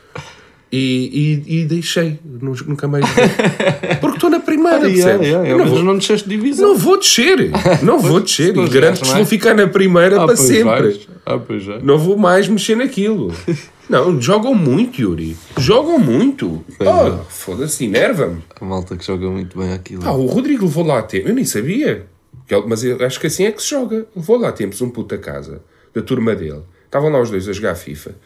E, 0.78 1.42
e, 1.48 1.60
e 1.60 1.64
deixei, 1.64 2.18
nu- 2.22 2.54
nunca 2.66 2.86
mais. 2.86 3.04
Porque 4.00 4.16
estou 4.16 4.28
na 4.28 4.40
primeira, 4.40 4.84
Ah, 4.84 4.88
yeah, 4.88 5.24
yeah, 5.24 5.48
mas 5.56 5.58
não, 5.58 5.66
vou, 5.74 5.82
não 5.84 5.96
desceste 5.96 6.28
divisão. 6.28 6.68
não 6.68 6.76
vou 6.76 6.98
descer, 6.98 7.50
não 7.82 7.98
vou 7.98 8.20
descer. 8.20 8.54
E 8.54 8.68
garanto 8.68 9.00
que 9.00 9.08
vou 9.08 9.24
ficar 9.24 9.54
na 9.54 9.66
primeira 9.66 10.20
Ah, 10.22 10.26
para 10.26 10.36
sempre. 10.36 11.00
Ah. 11.24 11.40
Não 11.82 11.98
vou 11.98 12.16
mais 12.18 12.46
mexer 12.46 12.76
naquilo. 12.76 13.32
Não, 13.88 14.20
jogam 14.20 14.52
muito, 14.52 15.00
Yuri. 15.00 15.36
Jogam 15.56 15.96
muito. 15.96 16.64
Oh, 16.80 16.84
é. 17.06 17.18
foda-se, 17.28 17.84
enerva-me. 17.84 18.42
A 18.60 18.64
malta 18.64 18.96
que 18.96 19.06
joga 19.06 19.30
muito 19.30 19.56
bem 19.56 19.72
aquilo. 19.72 20.02
Pá, 20.02 20.10
o 20.10 20.26
Rodrigo 20.26 20.64
levou 20.64 20.84
lá 20.84 20.98
a 20.98 21.02
tempo. 21.02 21.28
Eu 21.28 21.34
nem 21.36 21.44
sabia. 21.44 22.04
Mas 22.66 22.82
eu 22.82 23.00
acho 23.06 23.20
que 23.20 23.28
assim 23.28 23.44
é 23.44 23.52
que 23.52 23.62
se 23.62 23.70
joga. 23.70 24.04
Levou 24.16 24.38
lá 24.40 24.48
a 24.48 24.52
tempos 24.52 24.82
um 24.82 24.90
puto 24.90 25.14
a 25.14 25.18
casa, 25.18 25.62
da 25.94 26.02
turma 26.02 26.34
dele. 26.34 26.62
Estavam 26.84 27.10
lá 27.10 27.20
os 27.20 27.30
dois 27.30 27.48
a 27.48 27.52
jogar 27.52 27.76
FIFA. 27.76 28.16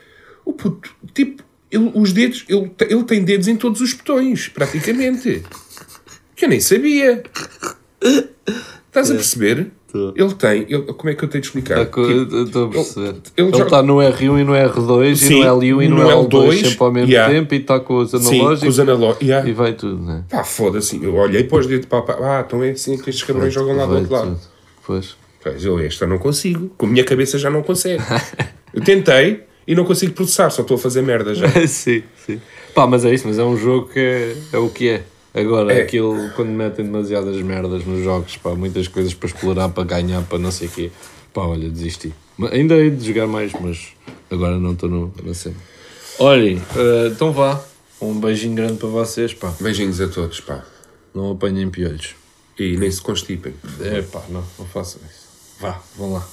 O 0.46 0.54
puto, 0.54 0.88
tipo, 1.12 1.42
ele- 1.70 1.92
os 1.94 2.12
dedos, 2.12 2.44
ele, 2.48 2.70
ele 2.88 3.04
tem 3.04 3.22
dedos 3.24 3.48
em 3.48 3.56
todos 3.56 3.80
os 3.80 3.92
botões, 3.92 4.48
praticamente. 4.48 5.42
Que 6.36 6.44
eu 6.44 6.48
nem 6.48 6.60
sabia. 6.60 7.22
Estás 8.88 9.10
a 9.10 9.14
perceber? 9.14 9.70
Tô. 9.92 10.12
Ele 10.16 10.34
tem. 10.34 10.62
ele- 10.68 10.92
como 10.92 11.10
é 11.10 11.14
que 11.14 11.24
eu 11.24 11.28
tenho 11.28 11.42
de 11.42 11.48
explicar? 11.48 11.74
Tá 11.80 11.86
co- 11.86 12.06
Tipo, 12.06 12.36
Estou 12.44 12.66
a 12.66 12.68
perceber. 12.70 13.08
ele 13.08 13.20
Ele 13.36 13.50
joga- 13.50 13.64
está 13.64 13.82
no 13.82 13.96
R1 14.00 14.38
e 14.40 14.44
no 14.44 14.52
R2 14.52 15.16
Sim, 15.16 15.34
e 15.34 15.44
no 15.44 15.44
L1 15.60 15.82
e 15.84 15.88
no, 15.88 15.96
no 15.96 16.08
L2, 16.08 16.28
L2, 16.28 16.64
sempre 16.68 16.84
ao 16.84 16.92
mesmo 16.92 17.10
yeah. 17.12 17.34
tempo 17.34 17.54
e 17.54 17.58
está 17.58 17.80
com 17.80 17.96
os 17.98 18.10
sim, 18.10 18.16
analógicos 18.40 18.76
com 18.76 18.82
os. 19.08 19.20
Yeah. 19.20 19.48
e 19.48 19.52
vai 19.52 19.72
tudo, 19.72 20.00
né? 20.02 20.24
Pá, 20.30 20.44
foda-se. 20.44 21.02
Eu 21.02 21.14
olhei 21.16 21.42
para 21.44 21.58
os 21.58 21.66
dedos 21.66 21.86
para 21.86 22.02
pá, 22.02 22.16
ah, 22.20 22.44
então 22.46 22.62
é 22.62 22.70
assim 22.70 22.96
que 22.98 23.10
estes 23.10 23.24
cabrões 23.24 23.52
jogam 23.52 23.76
lá 23.76 23.84
do 23.86 23.94
outro 23.96 24.12
lado. 24.12 24.26
tudo. 24.34 24.40
Pois. 24.86 25.16
Pois, 25.42 25.64
eu 25.64 25.78
esta 25.80 26.06
não 26.06 26.18
consigo. 26.18 26.68
Com 26.76 26.86
a 26.86 26.88
minha 26.88 27.04
cabeça 27.04 27.38
já 27.38 27.50
não 27.50 27.62
consegue. 27.62 28.02
Eu 28.72 28.82
tentei 28.84 29.42
e 29.70 29.74
não 29.74 29.84
consigo 29.84 30.12
processar, 30.12 30.50
só 30.50 30.62
estou 30.62 30.74
a 30.76 30.78
fazer 30.78 31.02
merda 31.02 31.34
já. 31.34 31.46
sim, 31.66 32.02
sim. 32.26 32.40
Pá, 32.74 32.86
mas 32.86 33.04
é 33.04 33.14
isso, 33.14 33.26
mas 33.28 33.38
é 33.38 33.44
um 33.44 33.56
jogo 33.56 33.88
que 33.88 33.98
é, 34.00 34.36
é 34.52 34.58
o 34.58 34.68
que 34.68 34.88
é. 34.88 35.02
Agora, 35.32 35.72
É. 35.72 35.82
aquilo, 35.82 36.30
quando 36.34 36.48
metem 36.50 36.84
demasiadas 36.84 37.36
merdas 37.36 37.84
nos 37.84 38.02
jogos, 38.02 38.36
pá, 38.36 38.50
muitas 38.54 38.88
coisas 38.88 39.14
para 39.14 39.28
explorar, 39.28 39.68
para 39.68 39.84
ganhar, 39.84 40.22
para 40.22 40.38
não 40.38 40.50
sei 40.50 40.66
o 40.66 40.70
quê, 40.70 40.90
pá, 41.32 41.42
olha, 41.42 41.68
desisti. 41.70 42.12
Ainda 42.50 42.74
hei 42.74 42.90
de 42.90 43.06
jogar 43.06 43.26
mais, 43.26 43.52
mas 43.60 43.88
agora 44.30 44.58
não 44.58 44.72
estou 44.72 44.88
no- 44.88 45.12
na 45.22 45.34
cena. 45.34 45.54
Olhem, 46.18 46.60
eh, 46.76 47.08
então 47.12 47.32
vá. 47.32 47.62
Um 48.00 48.18
beijinho 48.18 48.54
grande 48.54 48.74
para 48.78 48.88
vocês, 48.88 49.34
pá. 49.34 49.52
Beijinhos 49.60 50.00
a 50.00 50.08
todos, 50.08 50.40
pá. 50.40 50.64
Não 51.14 51.32
apanhem 51.32 51.68
piolhos. 51.70 52.14
E 52.58 52.76
nem 52.78 52.90
se 52.90 53.00
constipem. 53.00 53.52
É 53.80 54.00
pá, 54.02 54.22
não, 54.30 54.42
não 54.58 54.66
façam 54.66 55.00
isso. 55.08 55.28
Vá, 55.60 55.78
vão 55.98 56.14
lá. 56.14 56.26